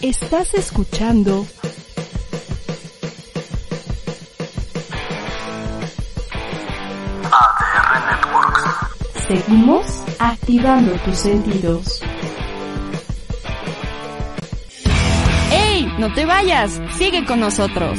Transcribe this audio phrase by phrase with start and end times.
[0.00, 1.44] Estás escuchando
[7.32, 9.26] ADR Networks.
[9.26, 12.00] Seguimos activando tus sentidos.
[15.50, 15.92] ¡Ey!
[15.98, 16.80] No te vayas.
[16.96, 17.98] Sigue con nosotros.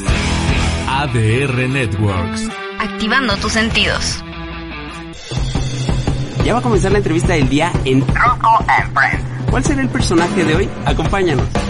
[0.88, 2.48] ADR Networks.
[2.80, 4.24] Activando tus sentidos.
[6.46, 9.52] Ya va a comenzar la entrevista del día en Rocco and Friends.
[9.52, 10.70] ¿Cuál será el personaje de hoy?
[10.86, 11.69] Acompáñanos.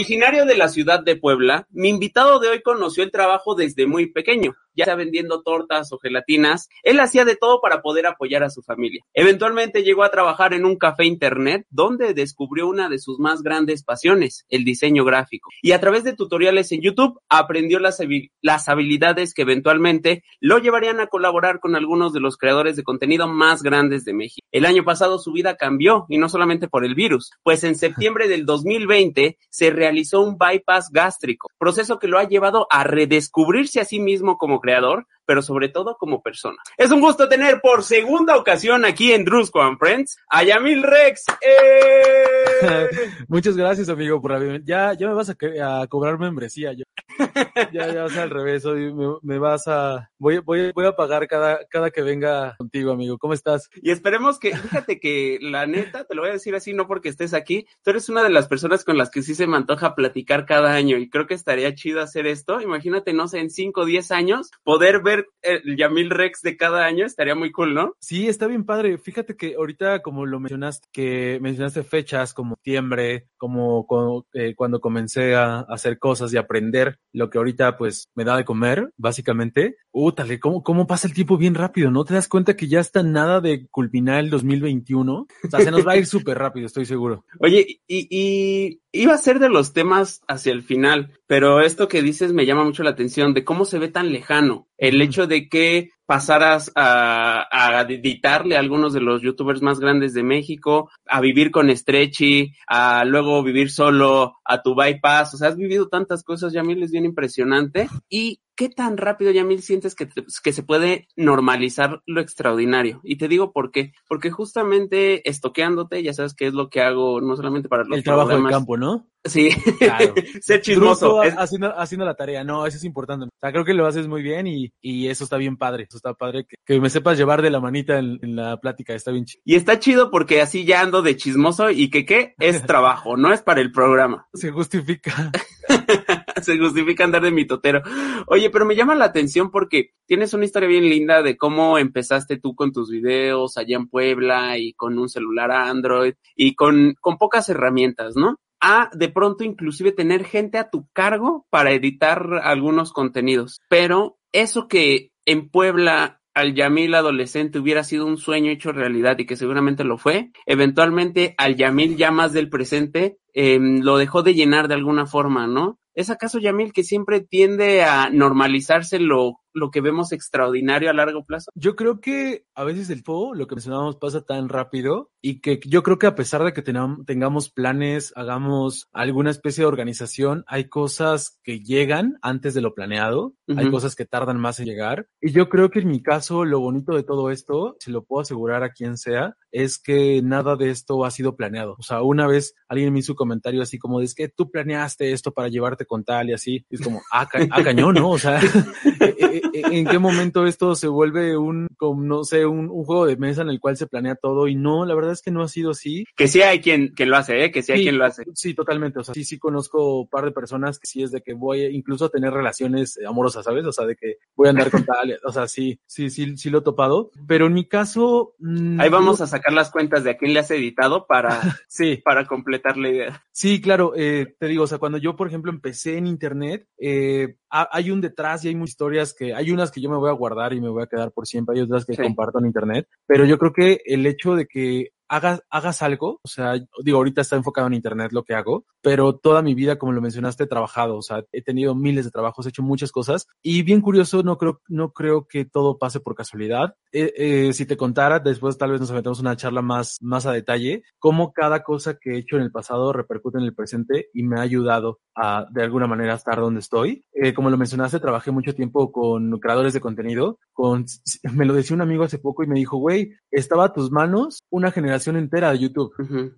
[0.00, 4.06] Originario de la ciudad de Puebla, mi invitado de hoy conoció el trabajo desde muy
[4.06, 8.50] pequeño, ya sea vendiendo tortas o gelatinas, él hacía de todo para poder apoyar a
[8.50, 9.02] su familia.
[9.12, 13.82] Eventualmente llegó a trabajar en un café internet donde descubrió una de sus más grandes
[13.84, 15.50] pasiones, el diseño gráfico.
[15.62, 20.58] Y a través de tutoriales en YouTube aprendió las, habi- las habilidades que eventualmente lo
[20.58, 24.46] llevarían a colaborar con algunos de los creadores de contenido más grandes de México.
[24.52, 28.28] El año pasado su vida cambió y no solamente por el virus, pues en septiembre
[28.28, 33.84] del 2020 se realizó un bypass gástrico, proceso que lo ha llevado a redescubrirse a
[33.84, 36.56] sí mismo como creador, empleador pero sobre todo como persona.
[36.78, 41.26] Es un gusto tener por segunda ocasión aquí en Drusco and Friends a Yamil Rex.
[41.42, 42.88] ¡Eh!
[43.28, 44.58] Muchas gracias, amigo, por la.
[44.64, 45.36] Ya, ya me vas a,
[45.82, 46.72] a cobrar membresía.
[46.72, 46.84] Yo.
[47.72, 48.64] ya, ya, sea, al revés.
[48.64, 50.10] Hoy me, me vas a.
[50.18, 53.18] Voy, voy, voy a pagar cada, cada que venga contigo, amigo.
[53.18, 53.68] ¿Cómo estás?
[53.82, 57.10] Y esperemos que, fíjate que la neta, te lo voy a decir así, no porque
[57.10, 59.94] estés aquí, tú eres una de las personas con las que sí se me antoja
[59.94, 62.62] platicar cada año y creo que estaría chido hacer esto.
[62.62, 66.84] Imagínate, no sé, en 5 o 10 años, poder ver el Yamil Rex de cada
[66.84, 67.94] año estaría muy cool, ¿no?
[68.00, 68.98] Sí, está bien padre.
[68.98, 75.34] Fíjate que ahorita, como lo mencionaste, que mencionaste fechas como septiembre, como, eh, cuando comencé
[75.34, 79.76] a, hacer cosas y aprender lo que ahorita pues me da de comer, básicamente.
[79.92, 81.90] Útale, ¿cómo, cómo pasa el tiempo bien rápido?
[81.90, 85.12] ¿No te das cuenta que ya está nada de culminar el 2021?
[85.14, 87.24] O sea, se nos va a ir súper rápido, estoy seguro.
[87.40, 92.02] Oye, y, y iba a ser de los temas hacia el final, pero esto que
[92.02, 94.66] dices me llama mucho la atención de cómo se ve tan lejano.
[94.78, 100.14] El hecho de que pasaras a, a editarle a algunos de los youtubers más grandes
[100.14, 105.48] de México, a vivir con Stretchy, a luego vivir solo, a tu bypass, o sea,
[105.48, 107.88] has vivido tantas cosas, Yamil, es bien impresionante.
[108.08, 113.00] ¿Y qué tan rápido, Yamil, sientes que, te- que se puede normalizar lo extraordinario?
[113.04, 117.20] Y te digo por qué, porque justamente estoqueándote, ya sabes que es lo que hago,
[117.20, 118.58] no solamente para los El trabajo de programas.
[118.58, 119.06] campo, ¿no?
[119.24, 120.14] Sí, Claro.
[120.40, 121.22] ser chismoso.
[121.22, 122.44] Es- haciendo, haciendo la tarea.
[122.44, 123.26] No, eso es importante.
[123.26, 125.86] O sea, creo que lo haces muy bien y, y eso está bien padre.
[125.98, 126.44] Está padre.
[126.44, 128.94] Que, que me sepas llevar de la manita en, en la plática.
[128.94, 129.42] Está bien chido.
[129.44, 133.32] Y está chido porque así ya ando de chismoso y que qué es trabajo, no
[133.32, 134.26] es para el programa.
[134.32, 135.30] Se justifica.
[136.42, 137.82] Se justifica andar de mitotero.
[138.26, 142.38] Oye, pero me llama la atención porque tienes una historia bien linda de cómo empezaste
[142.38, 147.18] tú con tus videos allá en Puebla y con un celular Android y con, con
[147.18, 148.36] pocas herramientas, ¿no?
[148.60, 153.60] A de pronto inclusive tener gente a tu cargo para editar algunos contenidos.
[153.68, 159.26] Pero eso que en Puebla al Yamil adolescente hubiera sido un sueño hecho realidad y
[159.26, 164.32] que seguramente lo fue, eventualmente al Yamil ya más del presente eh, lo dejó de
[164.32, 165.78] llenar de alguna forma, ¿no?
[165.94, 171.24] ¿Es acaso Yamil que siempre tiende a normalizarse lo, lo que vemos extraordinario a largo
[171.24, 171.50] plazo?
[171.54, 175.60] Yo creo que a veces el tiempo, lo que mencionábamos, pasa tan rápido y que
[175.66, 180.68] yo creo que a pesar de que tengamos planes, hagamos alguna especie de organización, hay
[180.68, 183.70] cosas que llegan antes de lo planeado, hay Ujú.
[183.72, 185.08] cosas que tardan más en llegar.
[185.20, 188.20] Y yo creo que en mi caso, lo bonito de todo esto, se lo puedo
[188.22, 191.74] asegurar a quien sea, es que nada de esto ha sido planeado.
[191.78, 195.12] O sea, una vez alguien me hizo un comentario así como es que tú planeaste
[195.12, 196.66] esto para llevarte con tal y así.
[196.68, 198.10] Y es como, ah, ca- ah, cañón, ¿no?
[198.10, 198.38] O sea,
[199.52, 203.06] ¿en- en- ¿en qué momento esto se vuelve un, como, no sé, un, un juego
[203.06, 204.48] de mesa en el cual se planea todo?
[204.48, 206.04] Y no, la verdad es que no ha sido así.
[206.16, 207.50] Que sí hay quien, que lo hace, ¿eh?
[207.50, 207.84] Que sí hay Sí.
[207.84, 208.24] quien lo hace.
[208.34, 208.98] Sí, totalmente.
[209.00, 211.62] O sea, sí, sí conozco un par de personas que sí es de que voy
[211.64, 213.64] incluso a tener relaciones amorosas, ¿sabes?
[213.66, 216.50] O sea, de que voy a andar con tal, o sea, sí, sí, sí, sí
[216.50, 217.10] lo he topado.
[217.26, 218.34] Pero en mi caso...
[218.38, 221.28] mm, Ahí vamos a sacar las cuentas de a quién le has editado para,
[221.68, 223.24] Sí, para completar la idea.
[223.32, 227.36] Sí, claro, eh, te digo, o sea, cuando yo, por ejemplo, empecé en internet, eh,
[227.50, 230.14] hay un detrás y hay muchas historias que, hay unas que yo me voy a
[230.14, 232.02] guardar y me voy a quedar por siempre, hay otras que Sí.
[232.02, 236.28] comparto en internet, pero yo creo que el hecho de que hagas, hagas algo, o
[236.28, 239.92] sea, digo, ahorita está enfocado en internet lo que hago, pero toda mi vida, como
[239.92, 243.26] lo mencionaste, he trabajado, o sea, he tenido miles de trabajos, he hecho muchas cosas
[243.42, 246.74] y bien curioso, no creo, no creo que todo pase por casualidad.
[246.92, 250.32] Eh, eh, si te contara, después tal vez nos aventamos una charla más, más a
[250.32, 254.22] detalle, cómo cada cosa que he hecho en el pasado repercute en el presente y
[254.22, 257.04] me ha ayudado a, de alguna manera, estar donde estoy.
[257.12, 260.84] Eh, como lo mencionaste, trabajé mucho tiempo con creadores de contenido, con,
[261.34, 264.40] me lo decía un amigo hace poco y me dijo, güey, estaba a tus manos
[264.50, 265.92] una generación entera de YouTube.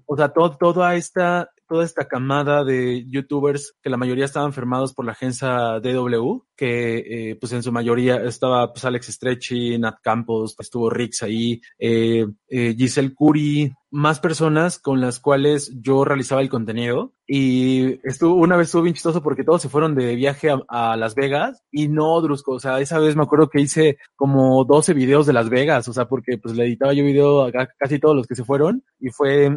[0.06, 4.92] O sea, todo, toda esta, toda esta camada de youtubers que la mayoría estaban enfermados
[4.92, 9.96] por la agencia DW, que eh, pues en su mayoría estaba pues Alex Stretchy, Nat
[10.02, 16.42] Campos, estuvo Rix ahí, eh, eh, Giselle Curi, más personas con las cuales yo realizaba
[16.42, 17.14] el contenido.
[17.26, 21.14] Y estuvo una vez estuvo bien chistoso porque todos se fueron de viaje a, Las
[21.14, 25.26] Vegas y no Drusco, o sea, esa vez me acuerdo que hice como 12 videos
[25.26, 28.26] de Las Vegas, o sea, porque pues le editaba yo video a casi todos los
[28.26, 29.56] que se fueron y fue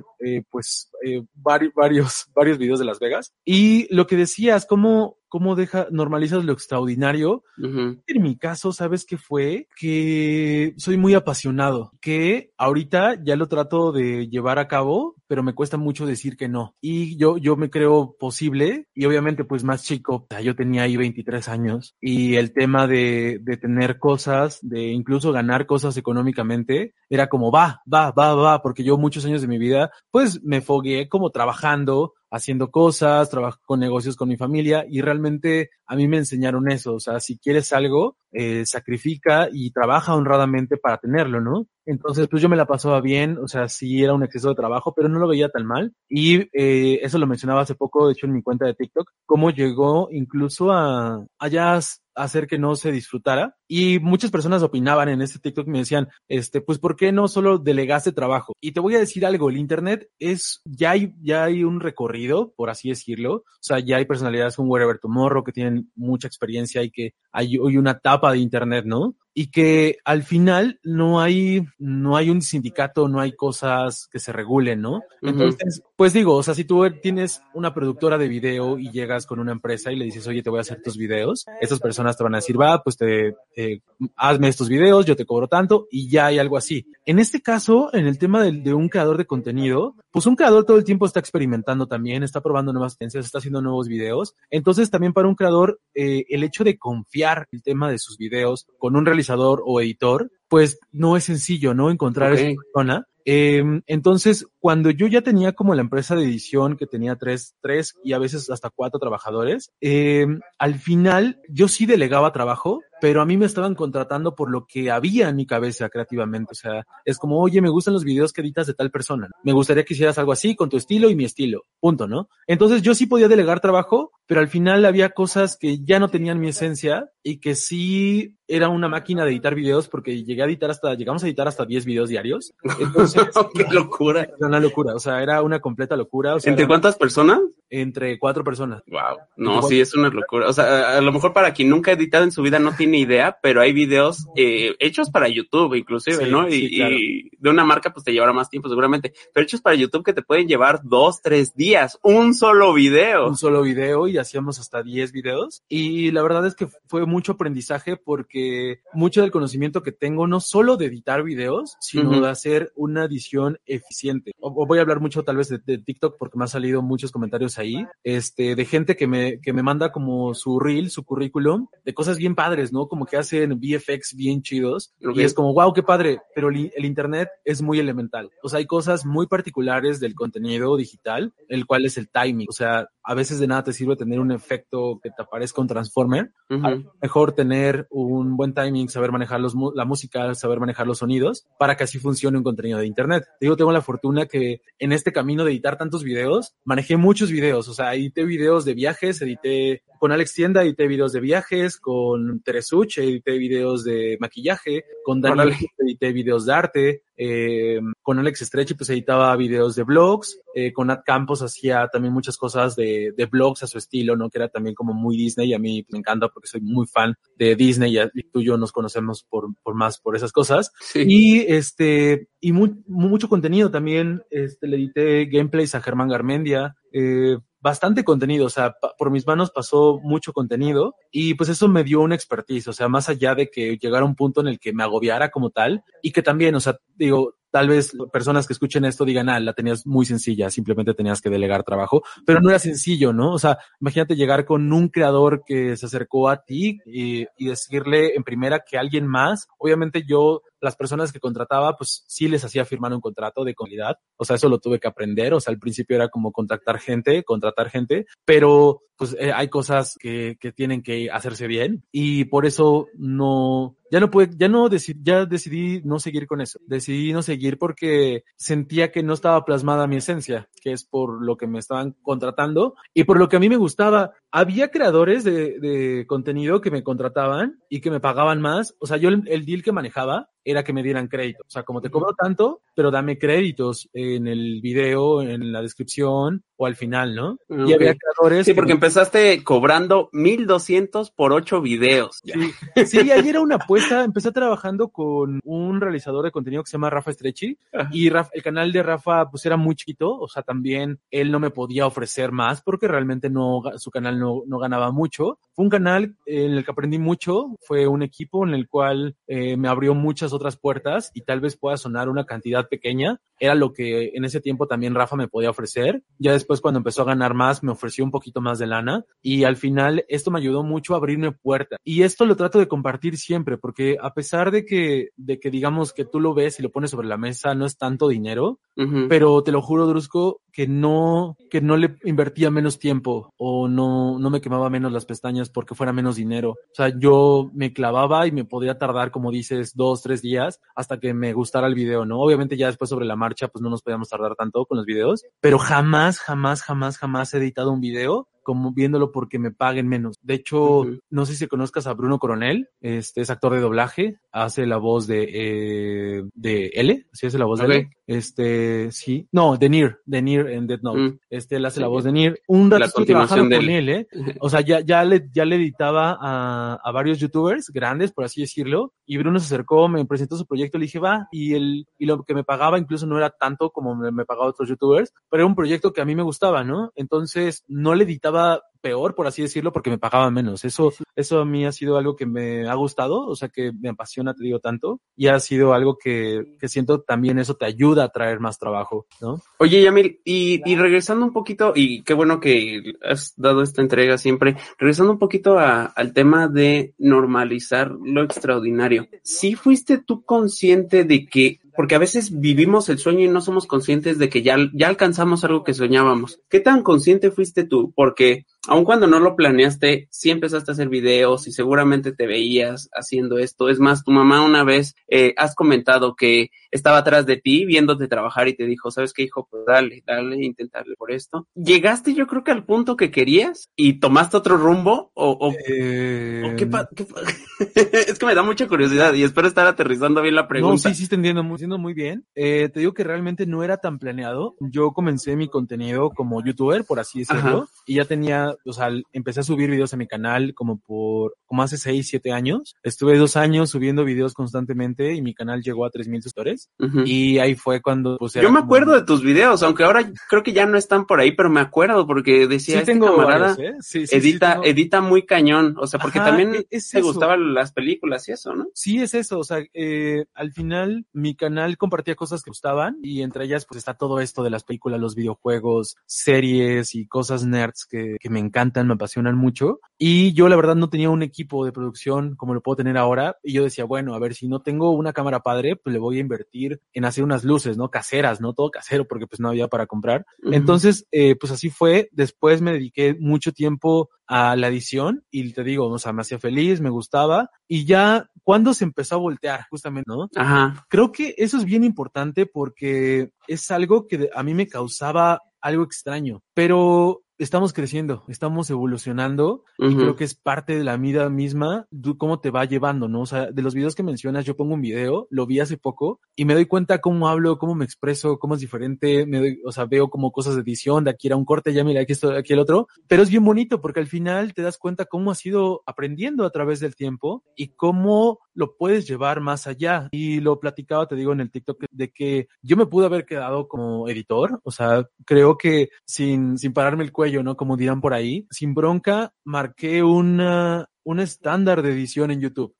[0.50, 0.90] pues
[1.34, 3.34] varios, varios, varios videos de Las Vegas.
[3.44, 7.44] Y lo que decías, cómo cómo deja, normalizas lo extraordinario.
[7.58, 9.68] En mi caso, ¿sabes qué fue?
[9.76, 15.56] Que soy muy apasionado, que ahorita ya lo trato de llevar a cabo, pero me
[15.56, 16.76] cuesta mucho decir que no.
[16.82, 21.50] Y yo, yo me creo posible y obviamente pues más chico, yo tenía ahí 23
[21.50, 27.52] años y el tema de, de tener cosas, de incluso ganar cosas económicamente, era como
[27.52, 31.32] va, va, va, va, porque yo muchos años de mi vida pues me fogué como
[31.32, 36.70] trabajando, haciendo cosas, trabajo con negocios con mi familia y realmente a mí me enseñaron
[36.72, 41.68] eso, o sea, si quieres algo, eh, sacrifica y trabaja honradamente para tenerlo, ¿no?
[41.86, 44.94] Entonces, pues yo me la pasaba bien, o sea, sí era un exceso de trabajo,
[44.96, 45.94] pero no lo veía tan mal.
[46.10, 49.50] Y eh, eso lo mencionaba hace poco, de hecho, en mi cuenta de TikTok, cómo
[49.52, 51.80] llegó incluso a allá
[52.16, 53.56] hacer que no se disfrutara.
[53.68, 57.58] Y muchas personas opinaban en este TikTok me decían, este, pues, ¿por qué no solo
[57.58, 58.54] delegaste trabajo?
[58.62, 62.54] Y te voy a decir algo, el Internet es, ya hay, ya hay un recorrido,
[62.56, 63.34] por así decirlo.
[63.36, 67.58] O sea, ya hay personalidades como Wherever Tomorrow que tienen mucha experiencia y que hay
[67.58, 69.16] hoy una etapa de Internet, ¿no?
[69.34, 74.32] Y que al final no hay, no hay un sindicato, no hay cosas que se
[74.32, 75.02] regulen, ¿no?
[75.22, 79.40] Entonces, pues digo, o sea, si tú tienes una productora de video y llegas con
[79.40, 82.24] una empresa y le dices, oye, te voy a hacer tus videos, estas personas te
[82.24, 83.80] van a decir, va, pues te, eh,
[84.16, 86.86] hazme estos videos, yo te cobro tanto y ya hay algo así.
[87.06, 90.66] En este caso, en el tema de, de un creador de contenido, pues un creador
[90.66, 94.36] todo el tiempo está experimentando también, está probando nuevas tendencias, está haciendo nuevos videos.
[94.52, 98.68] Entonces, también para un creador, eh, el hecho de confiar el tema de sus videos
[98.78, 99.23] con un realizador
[99.66, 101.90] o editor, pues no es sencillo, ¿no?
[101.90, 103.08] Encontrar esa persona.
[103.26, 107.96] Eh, entonces, cuando yo ya tenía como la empresa de edición que tenía tres, tres
[108.02, 110.26] y a veces hasta cuatro trabajadores, eh,
[110.58, 114.90] al final yo sí delegaba trabajo, pero a mí me estaban contratando por lo que
[114.90, 116.54] había en mi cabeza creativamente.
[116.54, 119.30] O sea, es como, oye, me gustan los videos que editas de tal persona.
[119.44, 121.66] Me gustaría que hicieras algo así con tu estilo y mi estilo.
[121.82, 122.30] Punto, ¿no?
[122.48, 126.40] Entonces yo sí podía delegar trabajo, pero al final había cosas que ya no tenían
[126.40, 130.70] mi esencia y que sí era una máquina de editar videos porque llegué a editar
[130.70, 132.54] hasta, llegamos a editar hasta 10 videos diarios.
[132.80, 133.22] Entonces,
[133.54, 134.30] qué locura.
[134.54, 136.36] Una locura, o sea, era una completa locura.
[136.36, 137.40] O sea, ¿Entre cuántas personas?
[137.76, 138.84] Entre cuatro personas.
[138.86, 139.18] Wow.
[139.36, 140.48] No, sí, es una locura.
[140.48, 143.00] O sea, a lo mejor para quien nunca ha editado en su vida no tiene
[143.00, 146.48] idea, pero hay videos eh, hechos para YouTube, inclusive, Sí, ¿no?
[146.48, 146.94] Y, sí, claro.
[146.96, 149.14] y de una marca, pues te llevará más tiempo, seguramente.
[149.34, 153.28] Pero hechos para YouTube que te pueden llevar dos, tres días, un solo video.
[153.28, 155.64] un solo video y hacíamos hasta 10 videos.
[155.68, 160.40] Y la verdad es que fue mucho aprendizaje porque mucho del conocimiento que tengo, no
[160.42, 162.22] solo de editar videos, sino Ujú.
[162.22, 164.32] de hacer una edición eficiente.
[164.40, 166.84] O, o voy a hablar mucho tal vez de, de TikTok porque me han salido
[166.84, 167.63] muchos comentarios ahí,
[168.04, 172.18] este, de gente que me, que me manda como su reel, su currículum, de cosas
[172.18, 172.88] bien padres, ¿no?
[172.88, 174.94] Como que hacen VFX bien chidos.
[175.06, 175.18] Ok.
[175.18, 178.30] Y es como, wow, qué padre, pero el, el Internet es muy elemental.
[178.42, 182.48] O sea, hay cosas muy particulares del contenido digital, el cual es el timing.
[182.50, 185.68] O sea, a veces de nada te sirve tener un efecto que te aparezca un
[185.68, 186.32] transformer.
[186.50, 186.66] Ujú.
[186.66, 191.00] A lo mejor tener un buen timing, saber manejar los, la música, saber manejar los
[191.00, 193.24] sonidos, para que así funcione un contenido de Internet.
[193.40, 197.30] Te digo, tengo la fortuna que en este camino de editar tantos videos, manejé muchos
[197.30, 197.43] videos.
[197.52, 202.42] O sea, edité videos de viajes, edité con Alex Tienda, edité videos de viajes, con
[202.42, 205.58] Teresuch, edité videos de maquillaje, con Daniel Órale.
[205.80, 210.88] edité videos de arte, eh, con Alex Stretchy pues editaba videos de blogs, eh, con
[210.88, 214.30] Nat Campos hacía también muchas cosas de, de blogs a su estilo, ¿no?
[214.30, 217.16] Que era también como muy Disney y a mí me encanta porque soy muy fan
[217.38, 220.74] de Disney y, tú y yo nos conocemos por, por más por esas cosas.
[220.82, 221.04] Sí.
[221.08, 227.38] Y este, y mu- mucho contenido también, este, le edité gameplays a Germán Garmendia, eh,
[227.60, 232.02] bastante contenido, o sea, por mis manos pasó mucho contenido y pues eso me dio
[232.02, 234.84] una expertise, o sea, más allá de que llegara un punto en el que me
[234.84, 239.06] agobiara como tal y que también, o sea, digo, tal vez personas que escuchen esto
[239.06, 243.14] digan, ah, la tenías muy sencilla, simplemente tenías que delegar trabajo, pero no era sencillo,
[243.14, 243.32] ¿no?
[243.32, 248.16] O sea, imagínate llegar con un creador que se acercó a ti y, y decirle
[248.16, 252.66] en primera que alguien más, obviamente yo las personas que contrataba, pues sí les hacía
[252.66, 253.98] firmar un contrato de calidad.
[254.18, 255.34] O sea, eso lo tuve que aprender.
[255.34, 259.98] O sea, al principio era como contactar gente, contratar gente, pero pues eh, hay cosas
[260.00, 264.70] que, que tienen que hacerse bien y por eso no, ya no pude, ya no
[264.70, 266.60] decidí, ya decidí no seguir con eso.
[266.66, 271.38] Decidí no seguir porque sentía que no estaba plasmada mi esencia, que es por lo
[271.38, 274.14] que me estaban contratando y por lo que a mí me gustaba.
[274.32, 278.76] Había creadores de, de contenido que me contrataban y que me pagaban más.
[278.80, 281.44] O sea, yo el, el deal que manejaba era que me dieran crédito.
[281.46, 286.44] O sea, como te cobro tanto, pero dame créditos en el video, en la descripción
[286.56, 287.38] o al final, ¿no?
[287.50, 288.46] Y había creadores.
[288.46, 292.22] Sí, que porque empezaste cobrando 1200 por ocho videos.
[292.24, 294.04] Sí, sí, ahí era una apuesta.
[294.04, 297.90] Empecé trabajando con un realizador de contenido que se llama Rafa Estrechi Ajá.
[297.92, 301.40] y Rafa- el canal de Rafa pues era muy chiquito, o sea, también él no
[301.40, 305.40] me podía ofrecer más porque realmente no, su canal no, no ganaba mucho.
[305.54, 309.58] Fue un canal en el que aprendí mucho, fue un equipo en el cual eh,
[309.58, 313.20] me abrió muchas otras puertas y tal vez pueda sonar una cantidad pequeña.
[313.44, 316.02] Era lo que en ese tiempo también Rafa me podía ofrecer.
[316.18, 319.44] Ya después cuando empezó a ganar más me ofreció un poquito más de lana y
[319.44, 321.78] al final esto me ayudó mucho a abrirme puertas.
[321.84, 325.92] Y esto lo trato de compartir siempre porque a pesar de que, de que digamos
[325.92, 329.08] que tú lo ves y lo pones sobre la mesa, no es tanto dinero, Ujú.
[329.10, 334.20] pero te lo juro, Drusco, que no, que no le invertía menos tiempo o no,
[334.20, 336.52] no me quemaba menos las pestañas porque fuera menos dinero.
[336.52, 341.00] O sea, yo me clavaba y me podría tardar, como dices, dos, tres días hasta
[341.00, 342.22] que me gustara el video, ¿no?
[342.22, 345.24] Obviamente ya después sobre la marcha, pues no nos podíamos tardar tanto con los videos,
[345.40, 350.18] pero jamás, jamás, jamás, jamás he editado un video como viéndolo porque me paguen menos.
[350.22, 354.66] De hecho, no sé si conozcas a Bruno Coronel, este es actor de doblaje, hace
[354.66, 357.90] la voz de, eh, de L, sí hace la voz de L.
[358.06, 361.00] Este, sí, no, de Nier, de Nier en Death Note.
[361.00, 361.20] Mm.
[361.30, 362.42] Este, él hace la voz de Nier.
[362.48, 364.08] Un estuve trabajando con él, ¿eh?
[364.42, 368.42] O sea, ya, ya le, ya le editaba a, a varios youtubers grandes, por así
[368.42, 372.06] decirlo, y Bruno se acercó, me presentó su proyecto, le dije, va, y el, y
[372.06, 375.44] lo que me pagaba incluso no era tanto como me, me pagaba otros youtubers, pero
[375.44, 376.92] era un proyecto que a mí me gustaba, ¿no?
[376.96, 378.33] Entonces, no le editaba
[378.82, 380.66] peor, por así decirlo, porque me pagaba menos.
[380.66, 383.88] Eso, eso a mí ha sido algo que me ha gustado, o sea, que me
[383.88, 388.04] apasiona, te digo tanto, y ha sido algo que, que siento también eso te ayuda
[388.04, 389.40] a traer más trabajo, ¿no?
[389.60, 394.18] Oye, Yamil, y, y regresando un poquito, y qué bueno que has dado esta entrega
[394.18, 399.08] siempre, regresando un poquito a- al tema de normalizar lo extraordinario.
[399.24, 403.68] ¿Sí fuiste tú consciente de que, porque a veces vivimos el sueño y no somos
[403.68, 406.42] conscientes de que ya, ya alcanzamos algo que soñábamos?
[406.50, 407.94] ¿Qué tan consciente fuiste tú?
[407.96, 412.90] Porque aun cuando no lo planeaste, sí empezaste a hacer videos y seguramente te veías
[412.94, 413.70] haciendo esto.
[413.70, 418.08] Es más, tu mamá una vez eh, has comentado que estaba atrás de ti viéndote
[418.08, 419.48] trabajar y te dijo, ¿sabes qué, hijo?
[419.50, 421.48] Pues dale, dale, intentarle por esto.
[421.56, 425.12] ¿Llegaste yo creo que al punto que querías y tomaste otro rumbo?
[425.14, 427.22] ¿O, o, Eh, o qué, pa- qué pa-
[428.08, 430.90] es que me da mucha curiosidad y espero estar aterrizando bien la pregunta.
[430.90, 432.26] No, sí, sí, te entiendo, muy, entiendo muy bien.
[432.36, 434.56] Eh, te digo que realmente no era tan planeado.
[434.60, 437.68] Yo comencé mi contenido como youtuber, por así decirlo, Ajá.
[437.86, 441.64] y ya tenía, o sea, empecé a subir videos a mi canal como por, como
[441.64, 442.76] hace 6, 7 años.
[442.84, 446.70] Estuve dos años subiendo videos constantemente y mi canal llegó a 3000 suscriptores.
[446.80, 447.02] Ujú.
[447.06, 450.44] Y ahí fue cuando, pues, Yo me como- acuerdo de tus videos, aunque ahora creo
[450.44, 453.56] que ya no están por ahí, pero me acuerdo porque decía, Sí, este tengo camarada
[453.56, 453.78] varios, ¿eh?
[453.82, 457.02] Sí, sí, edita, tengo- edita muy cañón, o sea, porque Ajá, también e- es te
[457.02, 458.68] gustaban las películas y eso, ¿no?
[458.74, 463.22] Sí, es eso, o sea, eh, al final mi canal compartía cosas que gustaban y
[463.22, 467.86] entre ellas pues está todo esto de las películas, los videojuegos, series y cosas nerds
[467.86, 469.80] que, que me encantan, me apasionan mucho.
[469.98, 473.38] Y yo la verdad no tenía un equipo de producción como lo puedo tener ahora
[473.44, 476.18] y yo decía, bueno, a ver, si no tengo una cámara padre, pues le voy
[476.18, 477.90] a invertir en hacer unas luces, ¿no?
[477.90, 478.54] Caseras, ¿no?
[478.54, 480.26] Todo casero porque pues no había para comprar.
[480.44, 482.10] Entonces, eh, pues así fue.
[482.12, 486.40] Después me dediqué mucho tiempo a la edición y te digo, o sea, me hacía
[486.40, 490.30] feliz, me gustaba y ya cuando se empezó a voltear, justamente, ¿no?
[490.36, 490.86] Ajá.
[490.90, 495.84] Creo que eso es bien importante porque es algo que a mí me causaba algo
[495.84, 499.98] extraño, pero estamos creciendo, estamos evolucionando y Ujú.
[499.98, 503.22] creo que es parte de la vida misma, tú cómo te va llevando, ¿no?
[503.22, 506.20] O sea, de los videos que mencionas, yo pongo un video, lo vi hace poco
[506.36, 509.72] y me doy cuenta cómo hablo, cómo me expreso, cómo es diferente, me doy, o
[509.72, 512.32] sea, veo como cosas de edición, de aquí era un corte, ya mira, aquí esto,
[512.32, 515.46] aquí el otro, pero es bien bonito porque al final te das cuenta cómo has
[515.46, 520.10] ido aprendiendo a través del tiempo y cómo lo puedes llevar más allá.
[520.12, 523.68] Y lo platicaba, te digo, en el TikTok de que yo me pude haber quedado
[523.68, 527.56] como editor, o sea, creo que sin, sin pararme el cuello, ¿no?
[527.56, 532.76] Como dirán por ahí, sin bronca, marqué una, un estándar de edición en YouTube.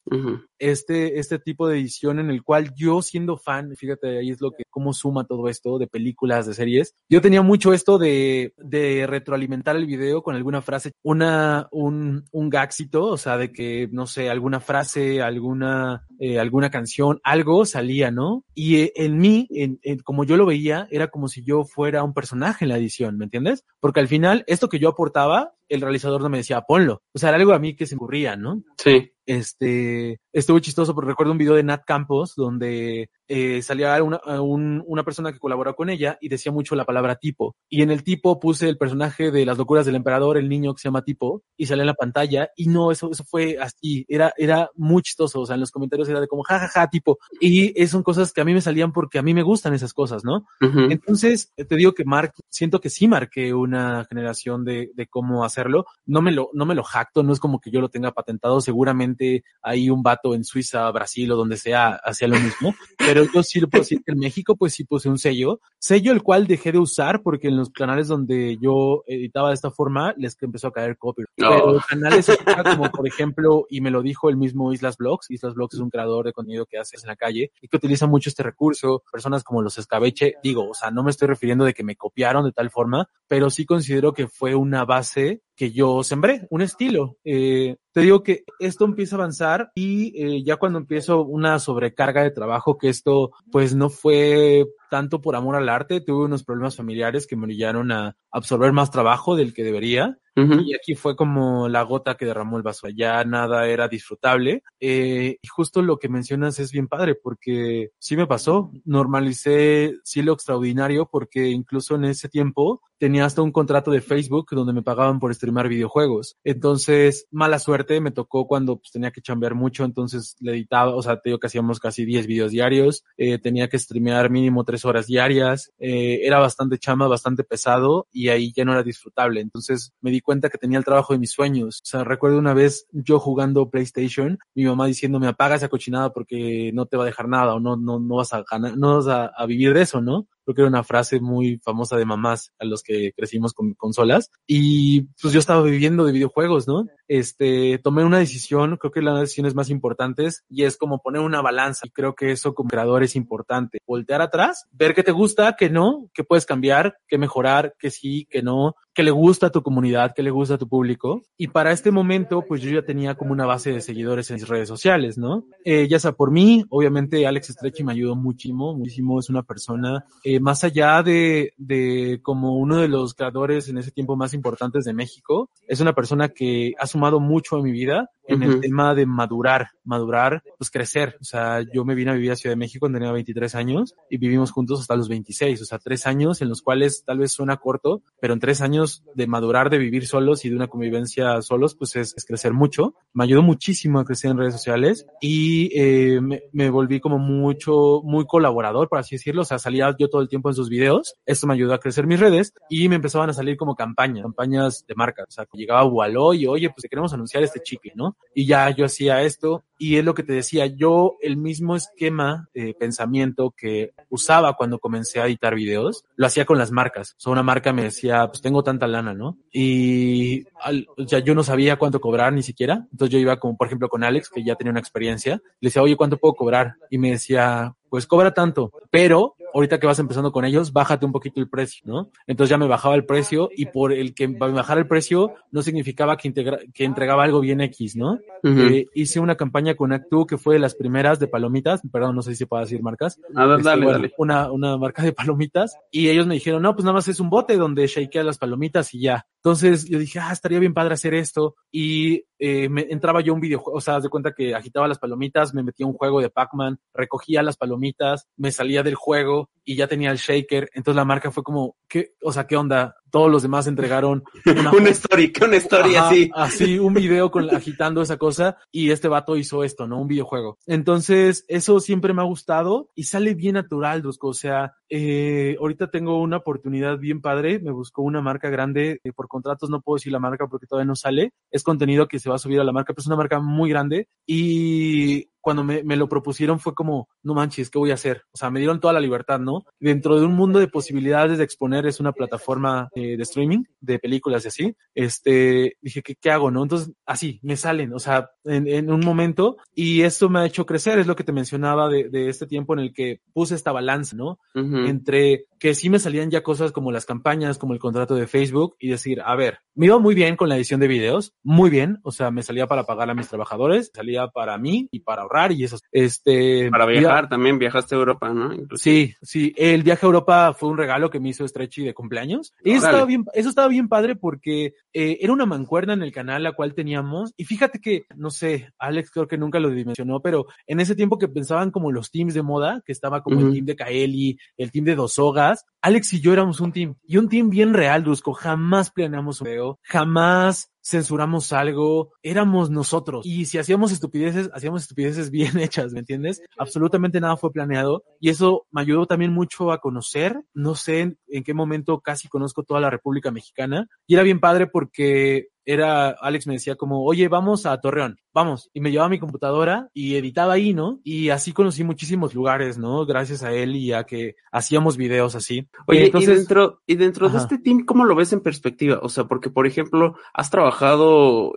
[0.64, 4.52] Este, este tipo de edición en el cual yo siendo fan, fíjate, ahí es lo
[4.52, 6.96] que, cómo suma todo esto de películas, de series.
[7.10, 12.50] Yo tenía mucho esto de, de retroalimentar el video con alguna frase, una, un, un
[12.50, 18.10] gaxito, o sea, de que, no sé, alguna frase, alguna, eh, alguna canción, algo salía,
[18.12, 18.46] ¿no?
[18.56, 22.04] Y eh, en mí, en, en- como yo lo veía, era como si yo fuera
[22.04, 23.66] un personaje en la edición, ¿me entiendes?
[23.80, 27.02] Porque al final, esto que yo aportaba, el realizador no me decía, ponlo.
[27.14, 28.62] O sea, era algo a mí que se me ocurría, ¿no?
[28.78, 29.12] Sí.
[29.26, 34.84] Este, estuvo chistoso porque recuerdo un video de Nat Campos donde eh, salía una, un-
[34.86, 37.56] una persona que colaboró con ella y decía mucho la palabra tipo.
[37.70, 40.82] Y en el tipo puse el personaje de las locuras del emperador, el niño que
[40.82, 42.50] se llama tipo, y salía en la pantalla.
[42.56, 45.40] Y no, eso, eso fue así, era, era muy chistoso.
[45.42, 47.18] O sea, en los comentarios era de como jajaja, tipo.
[47.40, 49.94] Y es- son cosas que a mí me salían porque a mí me gustan esas
[49.94, 50.46] cosas, ¿no?
[50.92, 55.44] Entonces, eh, te digo que mar siento que sí marqué una generación de, de cómo
[55.46, 55.86] hacerlo.
[56.06, 58.60] No me lo, no me lo jacto, no es como que yo lo tenga patentado.
[58.62, 59.13] Seguramente
[59.62, 62.76] hay un vato en Suiza, Brasil o donde sea hacía lo mismo.
[62.98, 65.60] Pero yo sí lo puedo decir que en México, pues sí puse un sello.
[65.80, 69.72] Sello el cual dejé de usar porque en los canales donde yo editaba de esta
[69.72, 71.30] forma les empezó a caer copyright.
[71.36, 71.80] Pero Oh.
[71.88, 72.28] canales
[72.64, 75.30] como por ejemplo, y me lo dijo el mismo Islas Blogs.
[75.32, 78.08] Islas Blogs es un creador de contenido que haces en la calle y que utiliza
[78.08, 79.04] mucho este recurso.
[79.12, 82.46] Personas como los escabeche, digo, o sea, no me estoy refiriendo de que me copiaron
[82.46, 87.18] de tal forma, pero sí considero que fue una base que yo sembré, un estilo.
[87.24, 92.24] Eh, te digo que esto empieza a avanzar y eh, ya cuando empiezo una sobrecarga
[92.24, 96.76] de trabajo, que esto pues no fue tanto por amor al arte, tuve unos problemas
[96.76, 100.20] familiares que me obligaron a absorber más trabajo del que debería.
[100.36, 102.90] Y aquí fue como la gota que derramó el vaso.
[102.90, 104.64] Ya nada era disfrutable.
[104.80, 108.72] Eh, y justo lo que mencionas es bien padre porque sí me pasó.
[108.84, 114.48] Normalicé sí lo extraordinario porque incluso en ese tiempo tenía hasta un contrato de Facebook
[114.52, 116.38] donde me pagaban por streamar videojuegos.
[116.46, 121.02] Entonces, mala suerte, me tocó cuando pues, tenía que chambear mucho, entonces le editaba, o
[121.02, 124.86] sea, te digo que hacíamos casi 10 videos diarios, eh, tenía que streamear mínimo 3
[124.86, 129.40] horas diarias, eh, era bastante chama, bastante pesado y ahí ya no era disfrutable.
[129.42, 131.80] Entonces me di cuenta que tenía el trabajo de mis sueños.
[131.84, 136.72] O sea, recuerdo una vez yo jugando PlayStation, mi mamá diciéndome apaga esa cochinada porque
[136.74, 139.08] no te va a dejar nada o no, no, no vas a ganar, no vas
[139.08, 140.28] a, a vivir de eso, ¿no?
[140.44, 144.30] Creo que era una frase muy famosa de mamás a los que crecimos con consolas.
[144.46, 146.86] Y pues yo estaba viviendo de videojuegos, ¿no?
[147.16, 151.44] Este, tomé una decisión, creo que las decisiones más importantes y es como poner una
[151.44, 151.86] balanza.
[151.86, 153.78] Y creo que eso como creador es importante.
[153.86, 158.28] Voltear atrás, ver qué te gusta, qué no, qué puedes cambiar, qué mejorar, qué sí,
[158.32, 161.22] qué no, qué le gusta a tu comunidad, qué le gusta a tu público.
[161.38, 164.48] Y para este momento, pues yo ya tenía como una base de seguidores en mis
[164.48, 165.46] redes sociales, ¿no?
[165.66, 170.06] Eh, ya sea por mí, obviamente Alex Stretchy me ayudó muchísimo, muchísimo, es una persona,
[170.24, 174.86] eh, más allá de, de como uno de los creadores en ese tiempo más importantes
[174.86, 178.60] de México, es una persona que ha sumado mucho a mi vida en el Ujú.
[178.62, 181.18] tema de madurar, madurar, pues crecer.
[181.20, 183.96] O sea, yo me vine a vivir a Ciudad de México cuando tenía 23 años
[184.10, 187.32] y vivimos juntos hasta los 26, o sea, tres años en los cuales tal vez
[187.32, 191.42] suena corto, pero en tres años de madurar, de vivir solos y de una convivencia
[191.42, 192.96] solos, pues es, es crecer mucho.
[193.14, 198.02] Me ayudó muchísimo a crecer en redes sociales y eh, me, me volví como mucho,
[198.04, 199.42] muy colaborador, por así decirlo.
[199.42, 201.16] O sea, salía yo todo el tiempo en sus videos.
[201.26, 204.86] Esto me ayudó a crecer mis redes y me empezaban a salir como campañas, campañas
[204.88, 205.24] de marca.
[205.28, 208.18] O sea, llegaba Wallo y oye, pues te queremos anunciar este chicle, ¿no?
[208.36, 212.50] Y ya yo hacía esto y es lo que te decía, yo el mismo esquema
[212.54, 217.16] de pensamiento que usaba cuando comencé a editar videos, lo hacía con las marcas.
[217.18, 219.38] O sea, una marca me decía, pues tengo tanta lana, ¿no?
[219.52, 220.88] Y al,
[221.26, 222.86] yo no sabía cuánto cobrar ni siquiera.
[222.92, 225.82] Entonces yo iba como, por ejemplo, con Alex, que ya tenía una experiencia, le decía,
[225.82, 226.76] oye, ¿cuánto puedo cobrar?
[226.90, 231.12] Y me decía, pues cobra tanto, pero ahorita que vas empezando con ellos, bájate un
[231.12, 232.10] poquito el precio, ¿no?
[232.28, 235.62] Entonces ya me bajaba el precio y por el que me bajara el precio no
[235.62, 238.20] significaba que, integra- que entregaba algo bien X, ¿no?
[238.44, 242.22] Eh, hice una campaña con Actu que fue de las primeras de palomitas, perdón, no
[242.22, 243.20] sé si se puede decir marcas.
[243.36, 244.14] A ver, Este, dale, bueno, dale.
[244.18, 247.30] Una, una marca de palomitas y ellos me dijeron, no, pues nada más es un
[247.30, 249.26] bote donde shakea las palomitas y ya.
[249.38, 253.36] Entonces yo dije, ah, estaría bien padre hacer esto y eh, me entraba yo a
[253.36, 256.22] un videojuego, o sea, de cuenta que agitaba las palomitas, me metía a un juego
[256.22, 260.70] de Pac-Man, recogía las palomitas, me salía del juego y ya tenía el shaker.
[260.74, 262.14] Entonces la marca fue como, ¿qué?
[262.24, 262.96] O sea, ¿qué onda?
[263.10, 266.32] Todos los demás entregaron una Una story, que una story Ajá, así.
[266.34, 270.02] Así, un video con, agitando esa cosa y este vato hizo esto, ¿no?
[270.02, 270.58] Un videojuego.
[270.66, 274.30] Entonces, eso siempre me ha gustado y sale bien natural, Dusko.
[274.30, 277.60] O sea, eh, ahorita tengo una oportunidad bien padre.
[277.60, 279.00] Me buscó una marca grande.
[279.04, 281.34] eh, por contratos no puedo decir la marca porque todavía no sale.
[281.52, 283.70] Es contenido que se va a subir a la marca, pero es una marca muy
[283.70, 288.24] grande y cuando me, me lo propusieron fue como, no manches, ¿qué voy a hacer?
[288.32, 289.66] O sea, me dieron toda la libertad, ¿no?
[289.78, 294.00] Dentro de un mundo de posibilidades de exponer, es una plataforma eh, de streaming, de
[294.00, 296.64] películas y así, este, dije, ¿qué, qué hago, no?
[296.64, 300.66] Entonces, así, me salen, o sea, en, en un momento, y esto me ha hecho
[300.66, 303.72] crecer, es lo que te mencionaba de, de este tiempo en el que puse esta
[303.72, 304.40] balanza, ¿no?
[304.56, 304.78] Ujú.
[304.86, 308.76] entre que sí me salían ya cosas como las campañas, como el contrato de Facebook
[308.80, 312.00] y decir, a ver, me iba muy bien con la edición de videos, muy bien,
[312.04, 315.54] o sea, me salía para pagar a mis trabajadores, salía para mí y para ahorrar
[315.54, 315.78] y eso.
[315.94, 318.54] Este, Para iba- viajar también, viajaste a Europa, ¿no?
[318.54, 318.84] Incluso.
[318.84, 322.54] Sí, sí, el viaje a Europa fue un regalo que me hizo Stretchy de cumpleaños.
[322.64, 322.88] Y eso Órale.
[322.98, 326.52] estaba bien, eso estaba bien padre porque eh, era una mancuerna en el canal la
[326.52, 327.34] cual teníamos.
[327.38, 331.18] Y fíjate que, no sé, Alex creo que nunca lo dimensionó, pero en ese tiempo
[331.18, 334.72] que pensaban como los teams de moda, que estaba como el team de Kaeli, el
[334.72, 336.96] team de Dos Hogas, Alex y yo éramos un team.
[337.06, 338.34] Y un team bien real, Dusko.
[338.34, 343.26] Jamás planeamos un video, jamás censuramos algo, éramos nosotros.
[343.26, 346.42] Y si hacíamos estupideces, hacíamos estupideces bien hechas, ¿me entiendes?
[346.58, 348.04] Absolutamente nada fue planeado.
[348.20, 350.42] Y eso me ayudó también mucho a conocer.
[350.54, 353.88] No sé en, en qué momento casi conozco toda la República Mexicana.
[354.06, 358.70] Y era bien padre porque era, Alex me decía como, oye, vamos a Torreón, vamos.
[358.74, 361.00] Y me llevaba mi computadora y editaba ahí, ¿no?
[361.04, 363.06] Y así conocí muchísimos lugares, ¿no?
[363.06, 365.70] Gracias a él y a que hacíamos videos así.
[365.88, 369.00] Oye, Entonces, y dentro, y dentro de este team, ¿cómo lo ves en perspectiva?
[369.02, 370.73] O sea, porque, por ejemplo, has trabajado,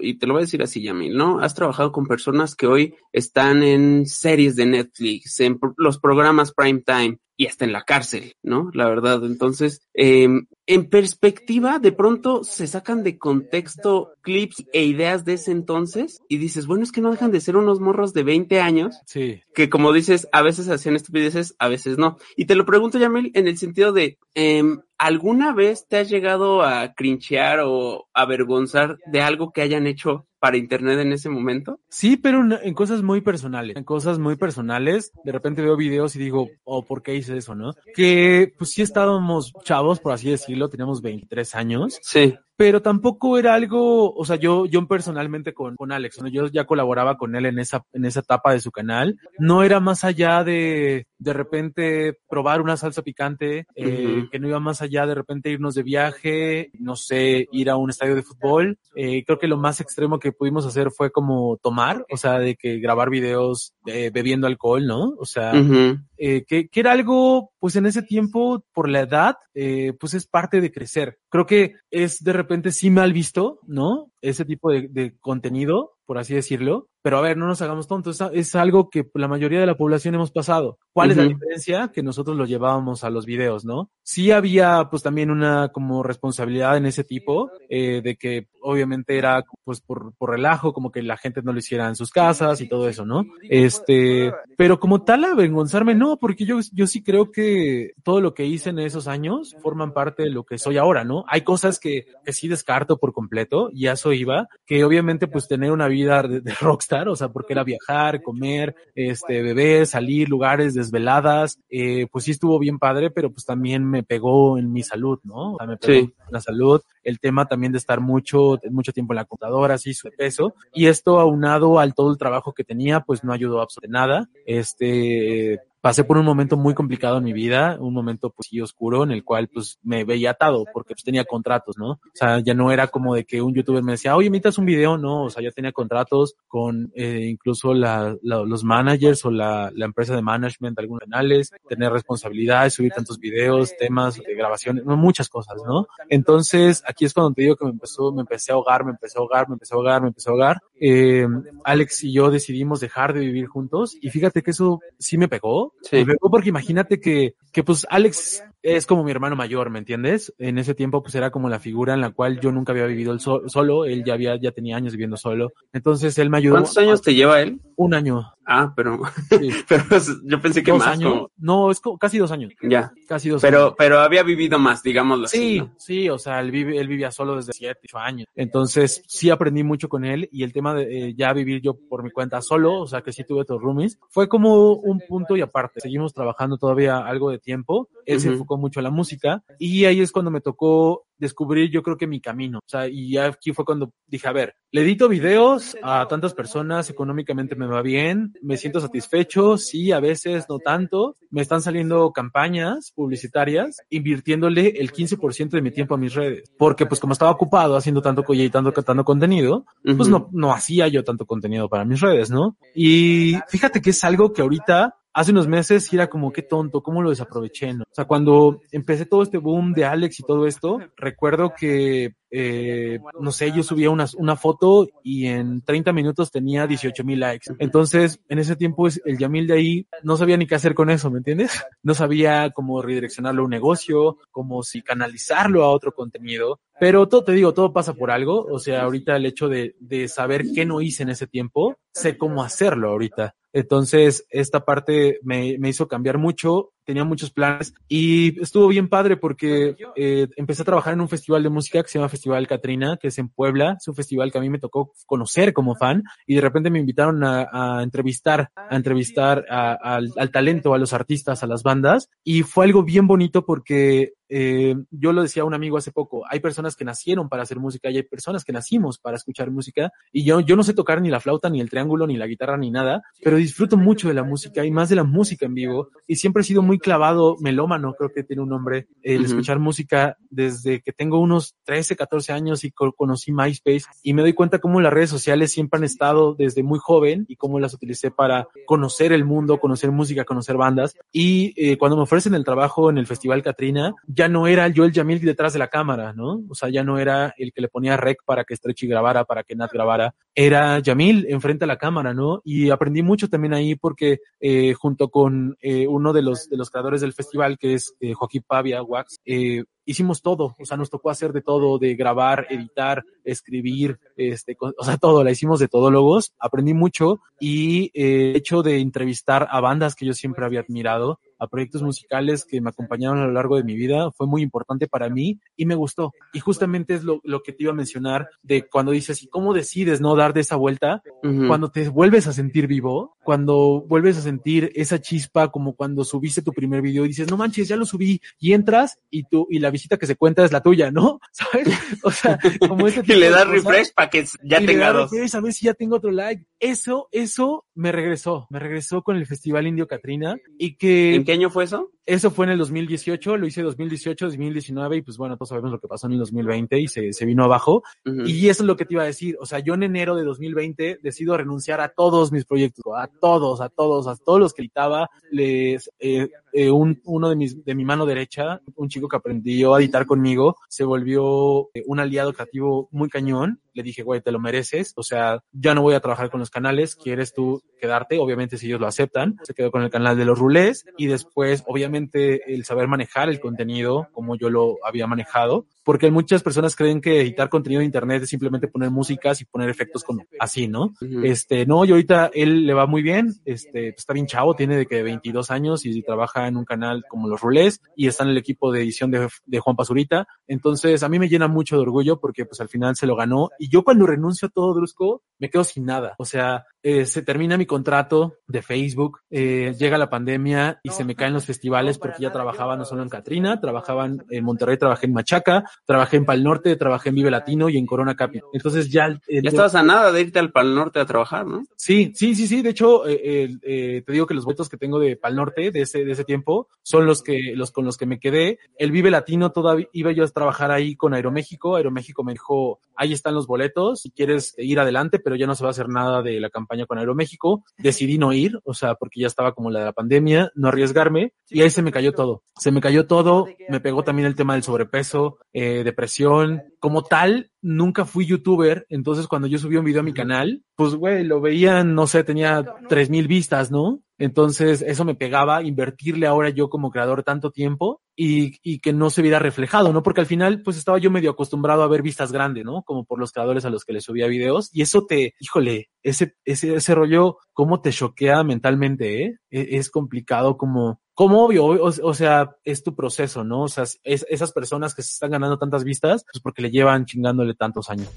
[0.00, 1.40] y te lo voy a decir así, Yamil, ¿no?
[1.40, 6.83] Has trabajado con personas que hoy están en series de Netflix, en los programas prime
[6.85, 8.70] time, y hasta en la cárcel, ¿no?
[8.72, 9.25] La verdad.
[9.25, 10.29] Entonces, eh,
[10.66, 16.38] en perspectiva, de pronto se sacan de contexto clips e ideas de ese entonces, y
[16.38, 19.42] dices, bueno, es que no dejan de ser unos morros de 20 años sí.
[19.55, 22.16] que como dices, a veces hacían estupideces, a veces no.
[22.37, 26.62] Y te lo pregunto, Yamil, en el sentido de, em, ¿alguna vez te has llegado
[26.62, 31.81] a crinchear o avergonzar de algo que hayan hecho para internet en ese momento?
[31.88, 33.77] Sí, pero en, en cosas muy personales.
[33.77, 37.55] En cosas muy personales, de repente veo videos y digo, oh, ¿por qué hice eso,
[37.55, 37.72] no?
[37.94, 42.35] Que pues sí estábamos chavos, por así decirlo, teníamos 23 años, Sí.
[42.56, 46.28] Pero tampoco era algo, o sea, yo, yo personalmente con, con Alex, ¿no?
[46.28, 49.18] yo ya colaboraba con él en esa, en esa etapa de su canal.
[49.38, 54.30] No era más allá de, de repente probar una salsa picante, eh, Ujú.
[54.30, 57.90] que no iba más allá de repente irnos de viaje, no sé, ir a un
[57.90, 58.78] estadio de fútbol.
[58.94, 62.56] Eh, creo que lo más extremo que pudimos hacer fue como tomar, o sea, de
[62.56, 65.14] que grabar videos eh, bebiendo alcohol, ¿no?
[65.18, 65.98] O sea, Ujú.
[66.16, 70.26] eh, que, que era algo, pues en ese tiempo, por la edad, eh, pues es
[70.26, 71.18] parte de crecer.
[71.28, 74.11] Creo que es de repente sí mal visto, ¿no?
[74.22, 76.88] Ese tipo de, de contenido, por así decirlo.
[77.02, 80.16] Pero a ver, no nos hagamos tontos, es, algo que la mayoría de la población
[80.16, 80.79] hemos pasado.
[80.92, 81.92] ¿Cuál es la diferencia?
[81.94, 83.92] Que nosotros lo llevábamos a los videos, ¿no?
[84.02, 89.44] Sí había pues también una como responsabilidad en ese tipo, eh, de que obviamente era
[89.62, 92.68] pues por, por relajo, como que la gente no lo hiciera en sus casas y
[92.68, 93.24] todo eso, ¿no?
[93.42, 98.46] Este, pero como tal avergonzarme, no, porque yo, yo sí creo que todo lo que
[98.46, 101.24] hice en esos años forman parte de lo que soy ahora, ¿no?
[101.29, 105.48] Hay cosas que, que sí descarto por completo, y a eso iba, que obviamente pues
[105.48, 110.28] tener una vida de, de rockstar, o sea, porque era viajar, comer, este, beber, salir,
[110.28, 114.82] lugares, desveladas, eh, pues sí estuvo bien padre, pero pues también me pegó en mi
[114.82, 115.54] salud, ¿no?
[115.54, 116.14] O sea, me pegó Sí.
[116.26, 119.94] en la salud, el tema también de estar mucho, mucho tiempo en la computadora, así
[119.94, 123.86] su peso, y esto aunado al todo el trabajo que tenía, pues no ayudó absolutamente
[123.86, 124.28] nada.
[124.46, 129.05] Este, pasé por un momento muy complicado en mi vida, un momento pues sí oscuro
[129.05, 131.90] en el cual pues me veía atado porque pues tenía contratos, ¿no?
[131.92, 134.66] O sea, ya no era como de que un youtuber me decía, oye, imitas un
[134.66, 139.31] video, no, o sea, ya tenía contratos con eh, incluso la, la- los managers o
[139.31, 144.35] la, la empresa de management de algunos canales, tener responsabilidades, subir tantos videos, temas de
[144.35, 145.87] grabación, muchas cosas, ¿no?
[146.09, 149.18] Entonces, aquí es cuando te digo que me empezó, me empecé a ahogar, me empecé
[149.18, 150.61] a ahogar, me empecé a ahogar, me empecé a ahogar.
[150.81, 151.27] Eh,
[151.64, 155.72] Alex y yo decidimos dejar de vivir juntos y fíjate que eso sí me pegó.
[155.82, 155.96] Sí.
[155.96, 160.34] Me pegó porque imagínate que, que pues Alex es como mi hermano mayor, ¿me entiendes?
[160.38, 163.12] En ese tiempo pues era como la figura en la cual yo nunca había vivido
[163.12, 165.52] el so- solo, él ya había, ya tenía años viviendo solo.
[165.72, 166.54] Entonces él me ayudó.
[166.56, 167.60] ¿Cuántos años te lleva él?
[167.76, 168.32] Un año.
[168.46, 169.50] Ah, pero, Sí.
[169.68, 169.85] pero
[170.24, 170.88] yo pensé que dos más.
[170.88, 171.11] años.
[171.12, 172.52] como- No, es como casi dos años.
[172.62, 172.92] ya.
[173.09, 173.50] Casi dos años.
[173.56, 175.37] Pero, pero había vivido más, digámoslo así.
[175.38, 175.74] Sí, ¿no?
[175.76, 178.28] sí, o sea, él, vive, él vivía solo desde siete, ocho años.
[178.37, 182.02] Entonces, sí aprendí mucho con él y el tema de eh, ya vivir yo por
[182.04, 185.40] mi cuenta solo, o sea, que sí tuve otros roomies, fue como un punto y
[185.40, 185.80] aparte.
[185.80, 187.88] Seguimos trabajando todavía algo de tiempo.
[188.04, 191.83] Él se enfocó mucho a la música y ahí es cuando me tocó descubrir yo
[191.83, 192.59] creo que mi camino.
[192.59, 196.90] O sea, y aquí fue cuando dije, a ver, le edito videos a tantas personas,
[196.90, 202.12] económicamente me va bien, me siento satisfecho, sí, a veces no tanto, me están saliendo
[202.12, 207.31] campañas publicitarias invirtiéndole el 15% de mi tiempo a mis redes, porque pues como estaba
[207.31, 211.85] ocupado haciendo tanto y editando tanto contenido, pues no, no hacía yo tanto contenido para
[211.85, 212.57] mis redes, ¿no?
[212.74, 217.00] Y fíjate que es algo que ahorita hace unos meses era como qué tonto, cómo
[217.00, 217.85] lo desaproveché, ¿no?
[217.85, 223.00] O sea, cuando empecé todo este boom de Alex y todo esto, recuerdo que, eh,
[223.18, 227.46] no sé, yo subía una, una foto y en 30 minutos tenía 18 mil likes.
[227.59, 231.11] Entonces, en ese tiempo, el Yamil de ahí no sabía ni qué hacer con eso,
[231.11, 231.64] ¿me entiendes?
[231.83, 236.61] No sabía cómo redireccionarlo a un negocio, cómo si canalizarlo a otro contenido.
[236.79, 238.44] Pero todo, te digo, todo pasa por algo.
[238.50, 242.18] O sea, ahorita el hecho de, de saber qué no hice en ese tiempo, sé
[242.18, 243.35] cómo hacerlo ahorita.
[243.56, 249.16] Entonces, esta parte me, me hizo cambiar mucho tenía muchos planes y estuvo bien padre
[249.16, 252.96] porque eh, empecé a trabajar en un festival de música que se llama Festival Catrina,
[252.96, 253.77] que es en Puebla.
[253.79, 256.79] Es un festival que a mí me tocó conocer como fan y de repente me
[256.79, 261.62] invitaron a, a entrevistar, a entrevistar a, al, al, talento, a los artistas, a las
[261.62, 262.09] bandas.
[262.22, 266.25] Y fue algo bien bonito porque eh, yo lo decía a un amigo hace poco,
[266.29, 269.92] hay personas que nacieron para hacer música y hay personas que nacimos para escuchar música.
[270.12, 272.57] Y yo, yo no sé tocar ni la flauta, ni el triángulo, ni la guitarra,
[272.57, 275.90] ni nada, pero disfruto mucho de la música y más de la música en vivo.
[276.07, 279.26] y siempre he sido muy clavado, melómano, creo que tiene un nombre, el uh -huh.
[279.26, 284.32] escuchar música desde que tengo unos 13, 14 años y conocí MySpace y me doy
[284.32, 288.10] cuenta cómo las redes sociales siempre han estado desde muy joven y cómo las utilicé
[288.10, 292.90] para conocer el mundo, conocer música, conocer bandas y eh, cuando me ofrecen el trabajo
[292.90, 296.42] en el Festival Katrina, ya no era yo el Yamil detrás de la cámara, ¿no?
[296.48, 299.42] O sea, ya no era el que le ponía rec para que Stretchy grabara, para
[299.42, 302.42] que Nat grabara, era Yamil enfrente a la cámara, ¿no?
[302.44, 306.70] Y aprendí mucho también ahí porque eh, junto con eh, uno de los, de los
[306.70, 310.90] creadores del festival, que es eh, Joaquín Pavia, Wax, eh, hicimos todo, o sea, nos
[310.90, 315.68] tocó hacer de todo, de grabar, editar, escribir, este, o sea, todo, la hicimos de
[315.68, 320.61] todólogos, aprendí mucho y eh, el hecho de entrevistar a bandas que yo siempre había
[320.61, 324.42] admirado, a proyectos musicales que me acompañaron a lo largo de mi vida, fue muy
[324.42, 326.12] importante para mí y me gustó.
[326.33, 329.55] Y justamente es lo, lo que te iba a mencionar de cuando dices, ¿y cómo
[329.55, 331.03] decides no dar de esa vuelta?
[331.22, 331.49] Uh -huh.
[331.49, 336.42] Cuando te vuelves a sentir vivo, cuando vuelves a sentir esa chispa, como cuando subiste
[336.42, 339.59] tu primer video y dices, no manches, ya lo subí, y entras y tú, y
[339.59, 341.20] la visita que se cuenta es la tuya, ¿no?
[341.33, 341.68] ¿Sabes?
[342.03, 345.11] O sea, como ese y le das refresh para que ya tenga dos.
[345.11, 346.44] Refresh, a ver si ya tengo otro like.
[346.61, 351.22] Eso, eso me regresó, me regresó con el Festival Indio Catrina y que...
[351.26, 351.90] ¿En qué año fue eso?
[352.06, 355.80] Eso fue en el 2018, lo hice 2018, 2019 y pues bueno, todos sabemos lo
[355.80, 357.82] que pasó en el 2020 y se, se vino abajo.
[358.04, 358.28] Uh -huh.
[358.30, 359.36] Y eso es lo que te iba a decir.
[359.40, 363.60] O sea, yo en enero de 2020 decido renunciar a todos mis proyectos, a todos,
[363.60, 365.10] a todos, a todos los que editaba.
[365.32, 369.74] Les, eh, eh, un, uno de, mis, de mi mano derecha, un chico que aprendió
[369.74, 373.60] a editar conmigo, se volvió eh, un aliado creativo muy cañón.
[373.74, 374.92] Le dije, güey, te lo mereces.
[374.96, 376.94] O sea, ya no voy a trabajar con los canales.
[376.96, 378.18] ¿Quieres tú quedarte?
[378.18, 379.38] Obviamente, si ellos lo aceptan.
[379.42, 383.40] Se quedó con el canal de los rulés y después, obviamente, el saber manejar el
[383.40, 388.22] contenido como yo lo había manejado, porque muchas personas creen que editar contenido de internet
[388.22, 390.94] es simplemente poner músicas y poner efectos con así, ¿no?
[391.00, 391.26] Uh -huh.
[391.26, 394.87] Este, no, y ahorita él le va muy bien, este, está bien chavo, tiene de
[394.87, 398.38] que 22 años y trabaja en un canal como Los Rulés y está en el
[398.38, 402.18] equipo de edición de, de Juan Pazurita, entonces a mí me llena mucho de orgullo
[402.20, 405.50] porque pues al final se lo ganó y yo cuando renuncio a todo Drusco me
[405.50, 410.09] quedo sin nada, o sea, eh, se termina mi contrato de Facebook, eh, llega la
[410.09, 414.07] pandemia y se me caen los festivales porque ya trabajaba no solo en Catrina, trabajaba
[414.07, 417.87] en Monterrey, trabajé en Machaca, trabajé en Pal Norte, trabajé en Vive Latino y en
[417.87, 418.40] Corona Capi.
[418.53, 419.09] Entonces ya...
[419.27, 421.64] Eh, ya estabas a nada de irte al Pal Norte a trabajar, ¿no?
[421.75, 422.62] Sí, sí, sí, sí.
[422.62, 425.81] De hecho, eh, eh, te digo que los votos que tengo de Pal Norte de
[425.81, 428.61] ese, de ese tiempo son los que, los con los que me quedé.
[428.79, 431.75] El Vive Latino todavía iba yo a trabajar ahí con Aeroméxico.
[431.75, 435.64] Aeroméxico me dijo, ahí están los boletos, si quieres ir adelante, pero ya no se
[435.64, 437.64] va a hacer nada de la campaña con Aeroméxico.
[437.78, 441.32] Decidí no ir, o sea, porque ya estaba como la de la pandemia, no arriesgarme,
[441.48, 442.42] y ahí se me cayó todo.
[442.58, 446.62] Se me cayó todo, me pegó también el tema del sobrepeso, eh, depresión.
[446.80, 450.94] Como tal, nunca fui youtuber, entonces cuando yo subí un video a mi canal, pues
[450.94, 454.02] güey, lo veían, no sé, tenía tres mil vistas, ¿no?
[454.18, 459.11] Entonces eso me pegaba, invertirle ahora yo como creador tanto tiempo y, y, que no
[459.11, 460.02] se viera reflejado, ¿no?
[460.02, 462.83] Porque al final pues estaba yo medio acostumbrado a ver vistas grandes, ¿no?
[462.83, 466.35] Como por los creadores a los que le subía videos y eso te, híjole, ese,
[466.44, 469.38] ese, ese rollo, cómo te choquea mentalmente, ¿eh?
[469.50, 473.62] Es, es complicado como, como obvio, o, sea, es tu proceso, ¿no?
[473.62, 477.05] O sea, es, esas personas que se están ganando tantas vistas, pues porque le llevan
[477.05, 478.09] chingándole tantos años.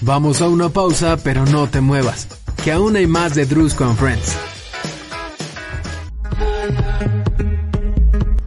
[0.00, 2.28] Vamos a una pausa, pero no te muevas,
[2.64, 4.55] que aún hay más de Drusco and Friends.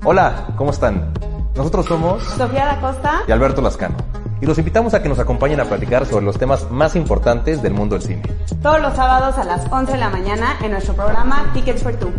[0.03, 1.12] Hola, ¿cómo están?
[1.55, 3.95] Nosotros somos Sofía da Costa y Alberto Lascano.
[4.39, 7.73] Y los invitamos a que nos acompañen a platicar sobre los temas más importantes del
[7.73, 8.21] mundo del cine.
[8.62, 12.13] todos los sábados a las 11 de la mañana en nuestro programa Tickets for Two.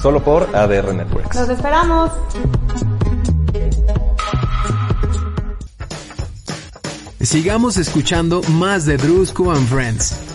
[0.00, 1.36] Solo por ADR Networks.
[1.36, 2.10] Los esperamos.
[7.20, 10.29] Sigamos escuchando más de Drusco and Friends.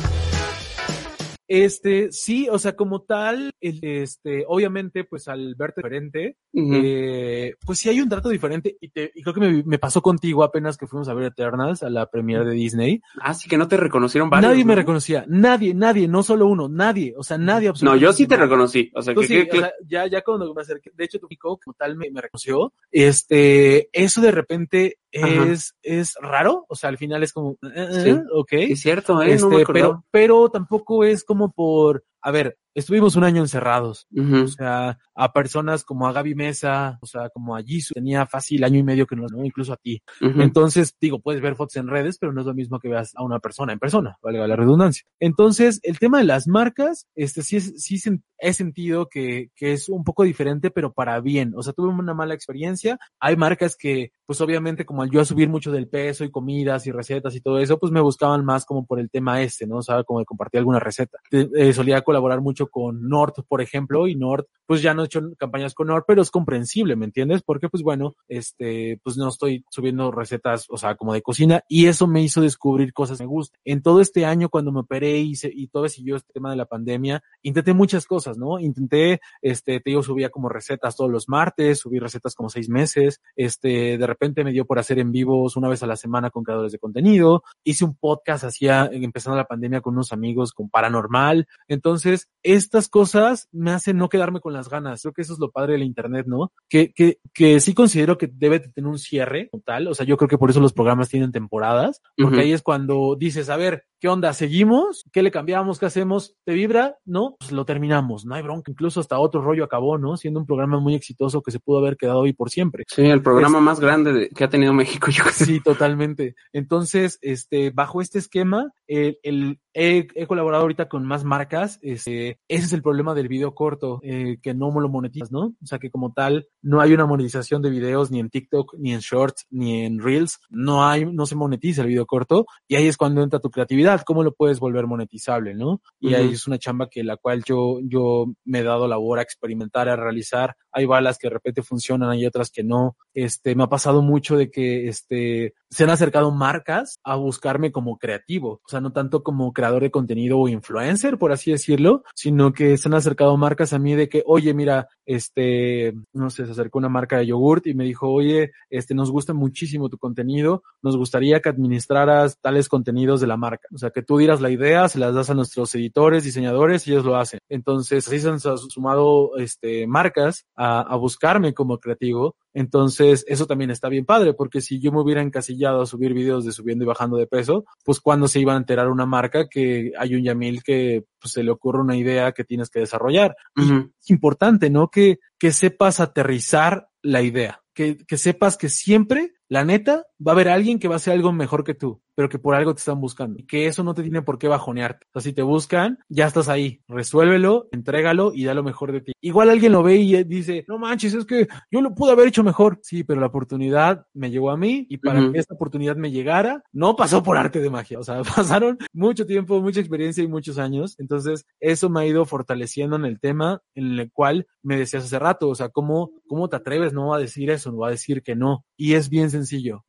[1.48, 7.90] Este, sí, o sea, como tal, este, obviamente, pues al verte diferente, eh, pues sí
[7.90, 10.88] hay un trato diferente y, te, y creo que me, me pasó contigo apenas que
[10.88, 13.02] fuimos a ver Eternals a la premiere de Disney.
[13.22, 14.50] Así que no te reconocieron varios.
[14.52, 14.82] nadie me ¿no?
[14.82, 18.04] reconocía, nadie, nadie, no solo uno, nadie, o sea, nadie No, absolutamente.
[18.04, 18.92] yo sí te reconocí.
[18.96, 21.28] O sea, que, sí, que- o sea, ya, ya cuando me acerqué, de hecho tu
[21.28, 24.98] pico como tal me, me reconoció, este, eso de repente.
[25.16, 28.20] Es, es raro, o sea, al final es como, eh, eh, Sí.
[28.34, 28.52] ok.
[28.54, 29.38] es cierto, ¿eh?
[29.38, 34.08] no me Este, pero, pero tampoco es como por, a ver, estuvimos un año encerrados.
[34.12, 34.44] Ujú.
[34.44, 38.64] O sea, a personas como a Gaby Mesa, o sea, como a Jisoo, tenía fácil
[38.64, 39.46] año y medio que no, ¿no?
[39.46, 40.02] Incluso a ti.
[40.22, 40.42] Ujú.
[40.42, 43.24] Entonces, digo, puedes ver fotos en redes, pero no es lo mismo que veas a
[43.24, 45.06] una persona en persona, valga la redundancia.
[45.20, 48.00] Entonces, el tema de las marcas, este, sí, es, sí
[48.40, 51.54] he sentido que, que es un poco diferente, pero para bien.
[51.56, 53.00] O sea, tuve una mala experiencia.
[53.20, 56.88] Hay marcas que, pues obviamente, como al yo a subir mucho del peso y comidas
[56.88, 59.78] y recetas y todo eso, pues me buscaban más como por el tema este, ¿no?
[59.78, 61.20] O sea, como de compartir alguna receta.
[61.32, 65.22] Eh, solía colaborar mucho con Nord, por ejemplo, y Nord, pues ya no he hecho
[65.38, 67.42] campañas con Nord, pero es comprensible, ¿me entiendes?
[67.44, 71.88] Porque, pues bueno, este, pues no estoy subiendo recetas, o sea, como de cocina, y
[71.88, 73.60] eso me hizo descubrir cosas que me gustan.
[73.66, 76.56] En todo este año, cuando me operé y, se- y todo siguió este tema de
[76.56, 78.60] la pandemia, intenté muchas cosas, ¿no?
[78.60, 83.98] Intenté, este, te subía como recetas todos los martes, subí recetas como seis meses, este,
[83.98, 86.72] de repente me dio por hacer en vivos una vez a la semana con creadores
[86.72, 92.05] de contenido, hice un podcast hacía, empezando la pandemia con unos amigos con Paranormal, entonces,
[92.44, 95.02] estas cosas me hacen no quedarme con las ganas.
[95.02, 96.52] Creo que eso es lo padre del internet, ¿no?
[96.70, 99.88] Que, que, que sí considero que debe de tener un cierre como tal.
[99.88, 103.16] O sea, yo creo que por eso los programas tienen temporadas, porque ahí es cuando
[103.18, 104.34] dices, a ver, ¿qué onda?
[104.34, 105.04] ¿Seguimos?
[105.12, 105.80] ¿Qué le cambiamos?
[105.80, 106.36] ¿Qué hacemos?
[106.46, 106.98] ¿Te vibra?
[107.06, 108.26] No, pues lo terminamos.
[108.26, 108.72] No hay bronca.
[108.72, 110.18] Incluso hasta otro rollo acabó, ¿no?
[110.18, 112.84] Siendo un programa muy exitoso que se pudo haber quedado hoy por siempre.
[112.88, 115.34] Sí, el programa más grande de- que ha tenido México, yo creo.
[115.34, 116.36] Sí, totalmente.
[116.54, 121.80] Entonces, este, bajo este esquema, el, el- he, he colaborado ahorita con más marcas.
[121.82, 125.48] Este, ese es el problema del video corto, eh, que no lo monetizas, ¿no?
[125.62, 128.94] O sea, que como tal, no hay una monetización de videos ni en TikTok, ni
[128.94, 130.40] en Shorts, ni en Reels.
[130.50, 132.46] No hay, no se monetiza el video corto.
[132.68, 133.85] Y ahí es cuando entra tu creatividad.
[134.06, 135.82] ¿Cómo lo puedes volver monetizable, no?
[136.00, 139.22] Y ahí es una chamba que la cual yo, yo me he dado labor a
[139.22, 140.56] experimentar, a realizar.
[140.72, 142.98] Hay balas que de repente funcionan, hay otras que no.
[143.14, 147.98] Este, me ha pasado mucho de que, este, se han acercado marcas a buscarme como
[147.98, 148.62] creativo.
[148.66, 152.78] O sea, no tanto como creador de contenido o influencer, por así decirlo, sino que
[152.78, 156.80] se han acercado marcas a mí de que, oye, mira, este, no sé, se acercó
[156.80, 160.98] una marca de yogurt y me dijo, oye, este, nos gusta muchísimo tu contenido, nos
[160.98, 163.68] gustaría que administraras tales contenidos de la marca.
[163.76, 166.92] O sea, que tú dieras la idea, se las das a nuestros editores, diseñadores y
[166.92, 167.40] ellos lo hacen.
[167.50, 172.36] Entonces, así se han sumado, este, marcas a, a buscarme como creativo.
[172.54, 176.46] Entonces, eso también está bien padre, porque si yo me hubiera encasillado a subir videos
[176.46, 179.92] de subiendo y bajando de peso, pues cuando se iba a enterar una marca que
[180.00, 183.36] hay un Yamil que pues, se le ocurre una idea que tienes que desarrollar.
[183.58, 184.90] Es importante, ¿no?
[184.90, 190.36] Que, que sepas aterrizar la idea, que, que sepas que siempre, la neta, va a
[190.36, 192.80] haber alguien que va a hacer algo mejor que tú, pero que por algo te
[192.80, 193.40] están buscando.
[193.40, 195.06] Y que eso no te tiene por qué bajonearte.
[195.08, 196.82] O sea, si te buscan, ya estás ahí.
[196.88, 199.12] Resuélvelo, entrégalo y da lo mejor de ti.
[199.22, 202.44] Igual alguien lo ve y dice, no manches, es que yo lo pude haber hecho
[202.44, 202.80] mejor.
[202.82, 206.64] Sí, pero la oportunidad me llegó a mí y para que esta oportunidad me llegara,
[206.72, 208.00] no pasó por arte de magia.
[208.00, 210.96] O sea, pasaron mucho tiempo, mucha experiencia y muchos años.
[211.00, 215.20] Entonces, eso me ha ido fortaleciendo en el tema en el cual me decías hace
[215.20, 215.50] rato.
[215.50, 218.66] O sea, ¿cómo, cómo te atreves no a decir eso, no a decir que no?
[218.78, 219.84] Y es bien sencillo,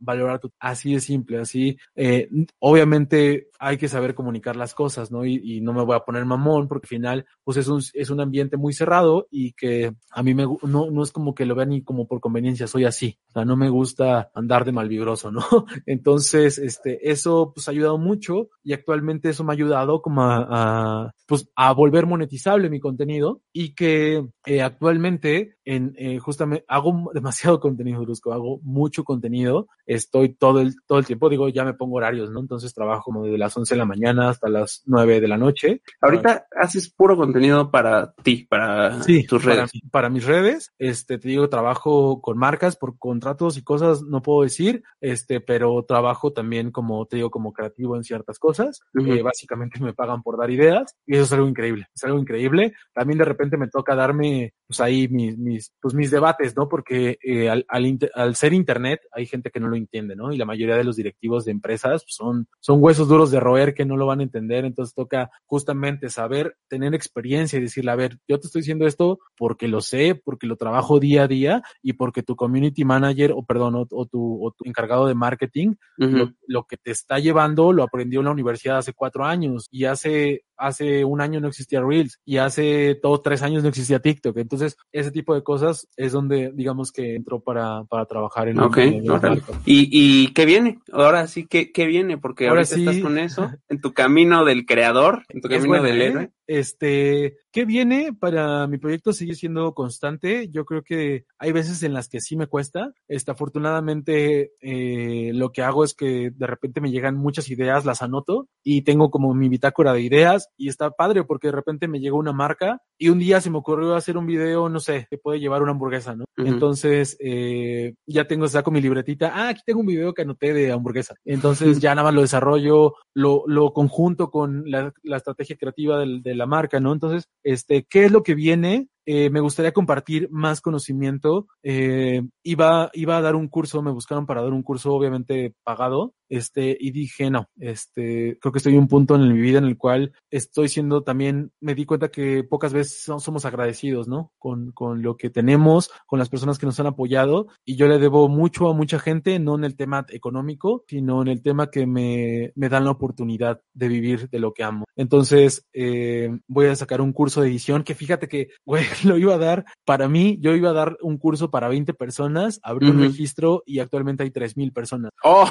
[0.58, 5.24] así de simple, así, eh, obviamente hay que saber comunicar las cosas, ¿no?
[5.24, 8.10] Y, y no me voy a poner mamón porque al final, pues es un, es
[8.10, 11.54] un ambiente muy cerrado y que a mí me, no, no es como que lo
[11.54, 13.18] vean ni como por conveniencia, soy así.
[13.28, 15.40] O sea, no me gusta andar de malvibroso, ¿no?
[15.86, 20.46] Entonces, este, eso pues ha ayudado mucho y actualmente eso me ha ayudado como a,
[20.48, 27.10] a, pues a volver monetizable mi contenido y que eh, actualmente en eh, justamente hago
[27.12, 31.75] demasiado contenido brusco, hago mucho contenido, estoy todo el todo el tiempo, digo, ya me
[31.75, 32.40] pongo horarios, ¿no?
[32.40, 35.83] Entonces trabajo como desde las 11 de la mañana hasta las 9 de la noche.
[36.01, 39.70] Ahorita haces puro contenido para ti, para Sí, tus redes.
[39.90, 44.42] para mis redes, este, te digo, trabajo con marcas por contratos y cosas, no puedo
[44.42, 48.81] decir, este, pero trabajo también como, te digo, como creativo en ciertas cosas.
[48.94, 52.75] Eh, básicamente me pagan por dar ideas y eso es algo increíble, es algo increíble.
[52.92, 56.68] También de repente me toca darme pues ahí mis, mis, pues mis debates, ¿no?
[56.68, 60.33] Porque eh, al, al, al ser internet hay gente que no lo entiende, ¿no?
[60.33, 63.74] Y la mayoría de los directivos de empresas pues, son, son huesos duros de roer
[63.74, 67.97] que no lo van a entender, entonces toca justamente saber, tener experiencia y decirle, a
[67.97, 71.62] ver, yo te estoy diciendo esto porque lo sé, porque lo trabajo día a día
[71.83, 75.74] y porque tu community manager, o perdón, o, o tu, o tu encargado de marketing,
[75.97, 79.85] lo, lo que te está llevando lo aprendió en la universidad hace cuatro años y
[79.85, 84.36] hace hace un año no existía Reels y hace dos, tres años no existía TikTok.
[84.38, 88.76] Entonces, ese tipo de cosas es donde, digamos que entró para, para trabajar en Ok,
[88.78, 89.42] en- en- órale.
[89.64, 90.78] ¿Y, ¿Y qué viene?
[90.92, 92.18] Ahora sí, ¿qué, qué viene?
[92.18, 92.80] Porque Ahora ahorita sí.
[92.86, 96.07] estás con eso, en tu camino del creador, en tu Es camino buena, del ¿eh?
[96.07, 96.30] héroe.
[96.47, 99.12] Este, ¿qué viene para mi proyecto?
[99.12, 100.49] Sigue siendo constante.
[100.51, 102.92] Yo creo que hay veces en las que sí me cuesta.
[103.09, 108.03] Este, afortunadamente, eh, lo que hago es que de repente me llegan muchas ideas, las
[108.03, 112.01] anoto y tengo como mi bitácora de ideas y está padre porque de repente me
[112.01, 115.18] llegó una marca y un día se me ocurrió hacer un video, no sé, que
[115.18, 116.24] puede llevar una hamburguesa, ¿no?
[116.38, 116.47] Ujú.
[116.49, 119.32] Entonces, eh, ya tengo, saco mi libretita.
[119.34, 121.14] Ah, aquí tengo un video que anoté de hamburguesa.
[121.24, 126.22] Entonces, ya nada más lo desarrollo, lo, lo conjunto con la, la estrategia creativa del-
[126.22, 126.93] de la marca, ¿no?
[126.93, 128.89] Entonces, este, ¿qué es lo que viene?
[129.07, 131.46] Eh, me gustaría compartir más conocimiento.
[131.62, 136.14] Eh, iba, iba a dar un curso, me buscaron para dar un curso, obviamente pagado,
[136.28, 139.64] este, y dije, no, este, creo que estoy en un punto en mi vida en
[139.64, 144.32] el cual estoy siendo también, me di cuenta que pocas veces so- somos agradecidos, ¿no?
[144.38, 147.98] Con, con lo que tenemos, con las personas que nos han apoyado, y yo le
[147.98, 151.86] debo mucho a mucha gente, no en el tema económico, sino en el tema que
[151.86, 154.84] me, me dan la oportunidad de vivir de lo que amo.
[154.96, 159.34] Entonces, eh, voy a sacar un curso de edición que fíjate que, güey, lo iba
[159.34, 163.01] a dar para mí, yo iba a dar un curso para 20 personas, abrí un
[163.01, 165.12] registro y actualmente hay 3000 personas.
[165.22, 165.51] Oh,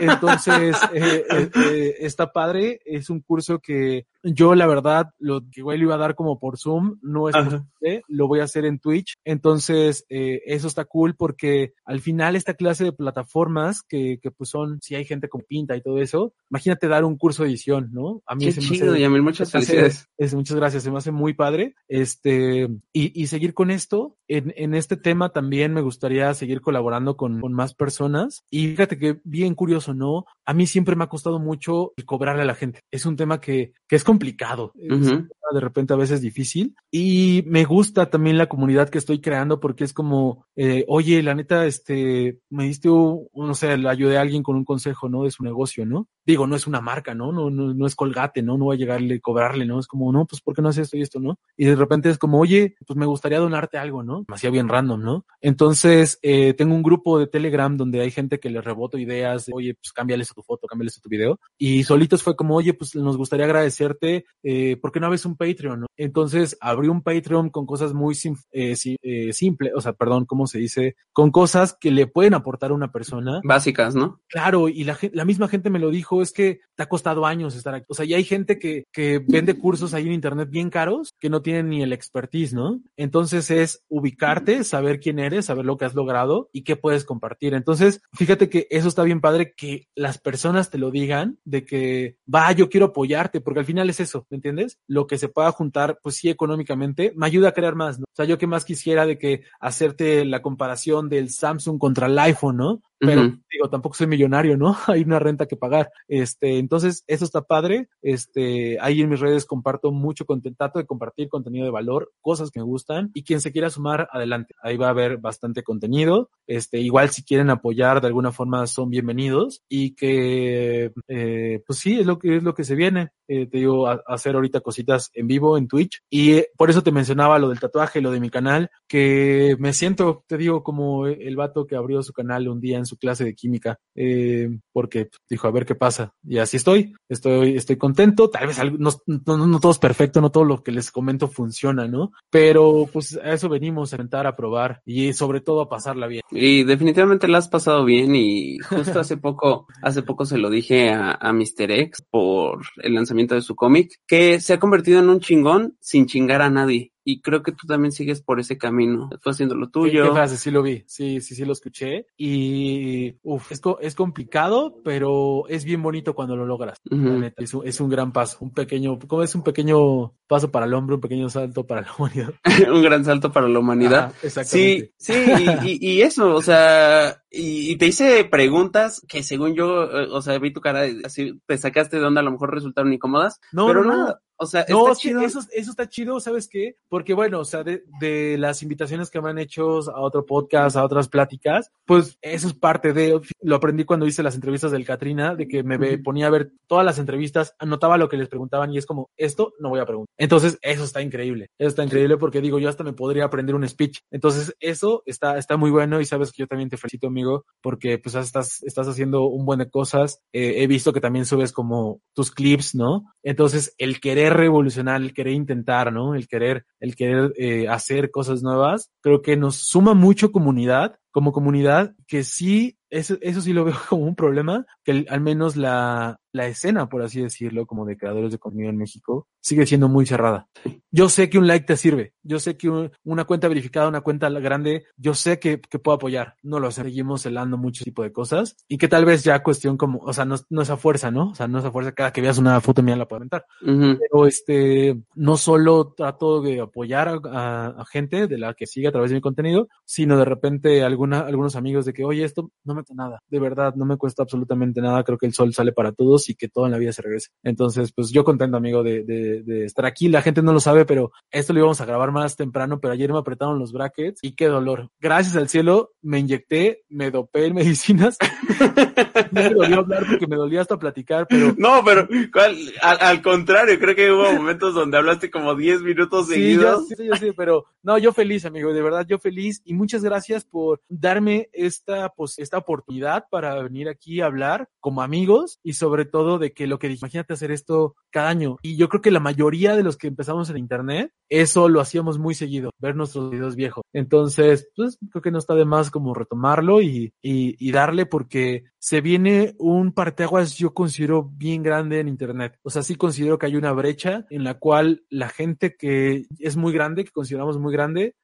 [0.00, 5.60] Entonces, eh, eh, eh, está padre, es un curso que yo la verdad, lo que
[5.60, 8.78] igual iba a dar como por Zoom, no es posible, lo voy a hacer en
[8.80, 9.14] Twitch.
[9.24, 14.50] Entonces, eh, eso está cool porque al final esta clase de plataformas que, que pues
[14.50, 17.90] son, si hay gente con pinta y todo eso, imagínate dar un curso de edición,
[17.92, 18.22] ¿no?
[18.26, 20.08] A qué se me chido, hace- Yamil, muchas se me hace- felicidades.
[20.18, 21.74] es, muchas gracias, se me hace muy padre.
[21.88, 24.16] Este, y, y seguir con esto.
[24.26, 28.42] En, en este tema también me gustaría seguir colaborando con, con más personas.
[28.50, 30.24] Y fíjate que bien curioso, ¿no?
[30.46, 32.80] A mí siempre me ha costado mucho el cobrarle a la gente.
[32.90, 34.72] Es un tema que, que es complicado.
[34.76, 35.10] Es un Ujú.
[35.10, 36.74] tema de repente a veces difícil.
[36.90, 41.34] Y me gusta también la comunidad que estoy creando porque es como, eh, oye, la
[41.34, 45.24] neta, este, me diste, un, no sé, le ayudé a alguien con un consejo, ¿no?
[45.24, 46.08] De su negocio, ¿no?
[46.24, 47.30] Digo, no es una marca, ¿no?
[47.30, 48.56] No, no, no es colgate, ¿no?
[48.56, 49.78] No voy a llegarle, cobrarle, ¿no?
[49.78, 51.38] Es como, no, pues, ¿por qué no haces esto y esto, no?
[51.56, 54.24] Y de repente es como, oye, pues me gustaría donarte algo, ¿no?
[54.28, 55.26] Me hacía bien random, ¿no?
[55.40, 59.52] Entonces, eh, tengo un grupo de Telegram donde hay gente que le reboto ideas, de,
[59.54, 61.38] oye, pues cámbiales a tu foto, cámbiales a tu video.
[61.58, 65.36] Y solitos fue como, oye, pues nos gustaría agradecerte, eh, ¿por qué no abres un
[65.36, 65.86] Patreon, no?
[65.96, 70.26] Entonces, abrí un Patreon con cosas muy sim- eh, si- eh, simples, o sea, perdón,
[70.26, 70.96] ¿cómo se dice?
[71.12, 73.40] Con cosas que le pueden aportar a una persona.
[73.44, 74.20] Básicas, ¿no?
[74.28, 77.56] Claro, y la, la misma gente me lo dijo, es que te ha costado años
[77.56, 77.86] estar aquí.
[77.88, 81.30] O sea, y hay gente que, que vende cursos ahí en internet bien caros que
[81.30, 82.75] no tienen ni el expertise, ¿no?
[82.96, 87.54] Entonces es ubicarte, saber quién eres, saber lo que has logrado y qué puedes compartir.
[87.54, 92.16] Entonces, fíjate que eso está bien padre que las personas te lo digan de que,
[92.32, 94.78] va, yo quiero apoyarte, porque al final es eso, ¿me entiendes?
[94.86, 98.04] Lo que se pueda juntar, pues sí, económicamente, me ayuda a crear más, ¿no?
[98.04, 102.18] O sea, yo que más quisiera de que hacerte la comparación del Samsung contra el
[102.18, 102.82] iPhone, ¿no?
[102.98, 104.76] Pero digo, tampoco soy millonario, ¿no?
[104.86, 105.90] Hay una renta que pagar.
[106.08, 107.88] Este, entonces, eso está padre.
[108.02, 112.50] Este, ahí en mis redes comparto mucho contenido, trato de compartir contenido de valor, cosas
[112.50, 114.54] que me gustan, y quien se quiera sumar, adelante.
[114.62, 116.30] Ahí va a haber bastante contenido.
[116.46, 119.62] Este, igual si quieren apoyar de alguna forma son bienvenidos.
[119.68, 123.10] Y que eh, pues sí, es lo que es lo que se viene.
[123.28, 126.02] Eh, te digo, a- hacer ahorita cositas en vivo en Twitch.
[126.08, 129.72] Y eh, por eso te mencionaba lo del tatuaje, lo de mi canal, que me
[129.72, 133.24] siento, te digo, como el vato que abrió su canal un día en su clase
[133.24, 136.14] de química, eh, porque dijo, a ver qué pasa.
[136.26, 138.30] Y así estoy, estoy, estoy contento.
[138.30, 141.86] Tal vez no, no, no todo es perfecto, no todo lo que les comento funciona,
[141.86, 142.12] ¿no?
[142.30, 146.22] Pero pues a eso venimos a intentar a probar y sobre todo a pasarla bien.
[146.30, 150.90] Y definitivamente la has pasado bien y justo hace poco, hace poco se lo dije
[150.90, 151.70] a, a Mr.
[151.70, 156.06] X por el lanzamiento de su cómic, que se ha convertido en un chingón sin
[156.06, 156.92] chingar a nadie.
[157.08, 159.08] Y creo que tú también sigues por ese camino.
[159.22, 160.04] Tú haciendo lo ¿Qué, tuyo.
[160.06, 160.36] qué frase?
[160.36, 162.06] Sí lo vi, sí, sí, sí lo escuché.
[162.16, 166.80] Y uf, es, co- es complicado, pero es bien bonito cuando lo logras.
[166.90, 167.04] Ujú.
[167.04, 170.50] La neta, es, un, es un gran paso, un pequeño, como es un pequeño paso
[170.50, 172.34] para el hombre, un pequeño salto para la humanidad.
[172.72, 174.06] un gran salto para la humanidad.
[174.06, 174.92] Ajá, exactamente.
[174.98, 175.32] Sí, sí,
[175.62, 180.08] y, y- y eso, o sea, y, y te hice preguntas que según yo, eh,
[180.10, 183.40] o sea, vi tu cara, así te sacaste de onda, a lo mejor resultaron incómodas,
[183.52, 183.96] No, pero no, no.
[183.98, 185.20] nada, O sea, No, está chido.
[185.22, 186.76] eso, eso está chido, ¿sabes qué?
[186.88, 190.76] Porque bueno, o sea, de, de las invitaciones que me han hecho a otro podcast,
[190.76, 194.84] a otras pláticas, pues eso es parte de, lo aprendí cuando hice las entrevistas del
[194.84, 198.72] Katrina, de que me ponía a ver todas las entrevistas, anotaba lo que les preguntaban
[198.72, 200.12] y es como, esto no voy a preguntar.
[200.18, 203.66] Entonces, eso está increíble, eso está increíble porque digo, yo hasta me podría aprender un
[203.66, 204.00] speech.
[204.10, 207.98] Entonces, eso está, está muy bueno y sabes que yo también te felicito, amigo, porque
[207.98, 210.20] pues estás, estás haciendo un buen de cosas.
[210.32, 213.04] Eh, he visto que también subes como tus clips, ¿no?
[213.22, 216.14] Entonces, el querer revolucionar, el querer intentar, ¿no?
[216.14, 221.32] El querer, el querer eh, hacer cosas nuevas, creo que nos suma mucho comunidad, como
[221.32, 226.20] comunidad, que sí, eso, eso sí lo veo como un problema, que al menos la,
[226.36, 230.06] la escena, por así decirlo, como de creadores de contenido en México, sigue siendo muy
[230.06, 230.48] cerrada.
[230.90, 234.00] Yo sé que un like te sirve, yo sé que un- una cuenta verificada, una
[234.00, 238.02] cuenta grande, yo sé que, que puedo apoyar, no lo sé, seguimos celando mucho tipo
[238.02, 241.10] de cosas y que tal vez ya cuestión como, o sea, no, no esa fuerza,
[241.10, 241.30] ¿no?
[241.30, 243.98] O sea, no esa fuerza, cada que veas una foto mía la puedo aventar Ujú.
[243.98, 248.88] pero este no solo trato de apoyar a, a- a gente de la que sigue
[248.88, 252.50] a través de mi contenido, sino de repente alguna, algunos amigos de que, oye, esto
[252.64, 255.52] no me cuesta nada, de verdad, no me cuesta absolutamente nada, creo que el sol
[255.54, 257.30] sale para todos y que todo en la vida se regrese.
[257.42, 260.84] Entonces, pues yo contento, amigo, de, de, de estar aquí, la gente no lo sabe,
[260.84, 264.34] pero esto lo íbamos a grabar más temprano, pero ayer me apretaron los brackets y
[264.34, 264.90] qué dolor.
[265.00, 268.18] Gracias al cielo, me inyecté, me dopé en medicinas,
[269.32, 272.08] me dolió hablar porque me dolía hasta platicar, pero No, pero.
[272.34, 272.56] Al,
[273.00, 276.88] al contrario, creo que hubo momentos donde hablaste como 10 minutos Sí, seguidos.
[276.88, 280.02] yo, sí, yo sí, pero no, yo feliz, amigo, de verdad, yo feliz y muchas
[280.02, 285.74] gracias por darme esta, pues, esta oportunidad para venir aquí a hablar como amigos y
[285.74, 288.56] sobre todo de que lo que dije, imagínate hacer esto cada año.
[288.62, 292.18] Y yo creo que la mayoría de los que empezamos en internet, eso lo hacíamos
[292.18, 293.82] muy seguido, ver nuestros videos viejos.
[293.92, 298.64] Entonces, pues, creo que no está de más como retomarlo y, y, y darle porque
[298.78, 302.56] se viene un parteaguas yo considero bien grande en internet.
[302.62, 306.56] O sea, sí considero que hay una brecha en la cual la gente que es
[306.56, 308.14] muy grande, que consideramos muy grande,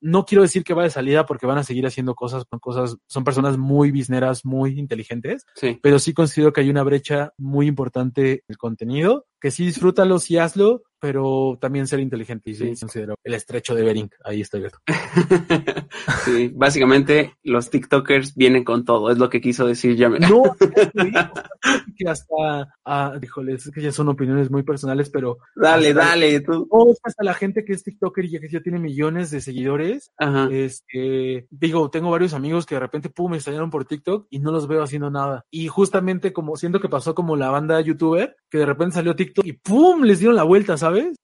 [0.00, 3.24] no quiero decir que va de salida porque van a seguir haciendo cosas, cosas, son
[3.24, 5.78] personas muy bizneras, muy inteligentes, Sí.
[5.82, 10.38] pero sí considero que hay una brecha muy importante el contenido, que sí disfrútalo, sí
[10.38, 14.62] hazlo, pero también ser inteligente y sí, considero el estrecho de Bering, ahí estoy.
[14.62, 14.78] Beto.
[16.24, 20.08] sí, básicamente los TikTokers vienen con todo, es lo que quiso decir ya.
[20.08, 20.42] No,
[21.96, 26.40] que hasta, ah, híjole, es que ya son opiniones muy personales, pero Dale, hasta- dale,
[26.40, 26.68] tú.
[26.72, 30.48] No, hasta la gente que es TikToker y que ya tiene millones de seguidores, Ajá.
[30.50, 34.50] este, digo, tengo varios amigos que de repente, pum, me extrañaron por TikTok y no
[34.50, 35.44] los veo haciendo nada.
[35.50, 39.25] Y justamente como siento que pasó como la banda youtuber, que de repente salió TikTok
[39.44, 41.16] y pum, les dieron la vuelta, ¿sabes?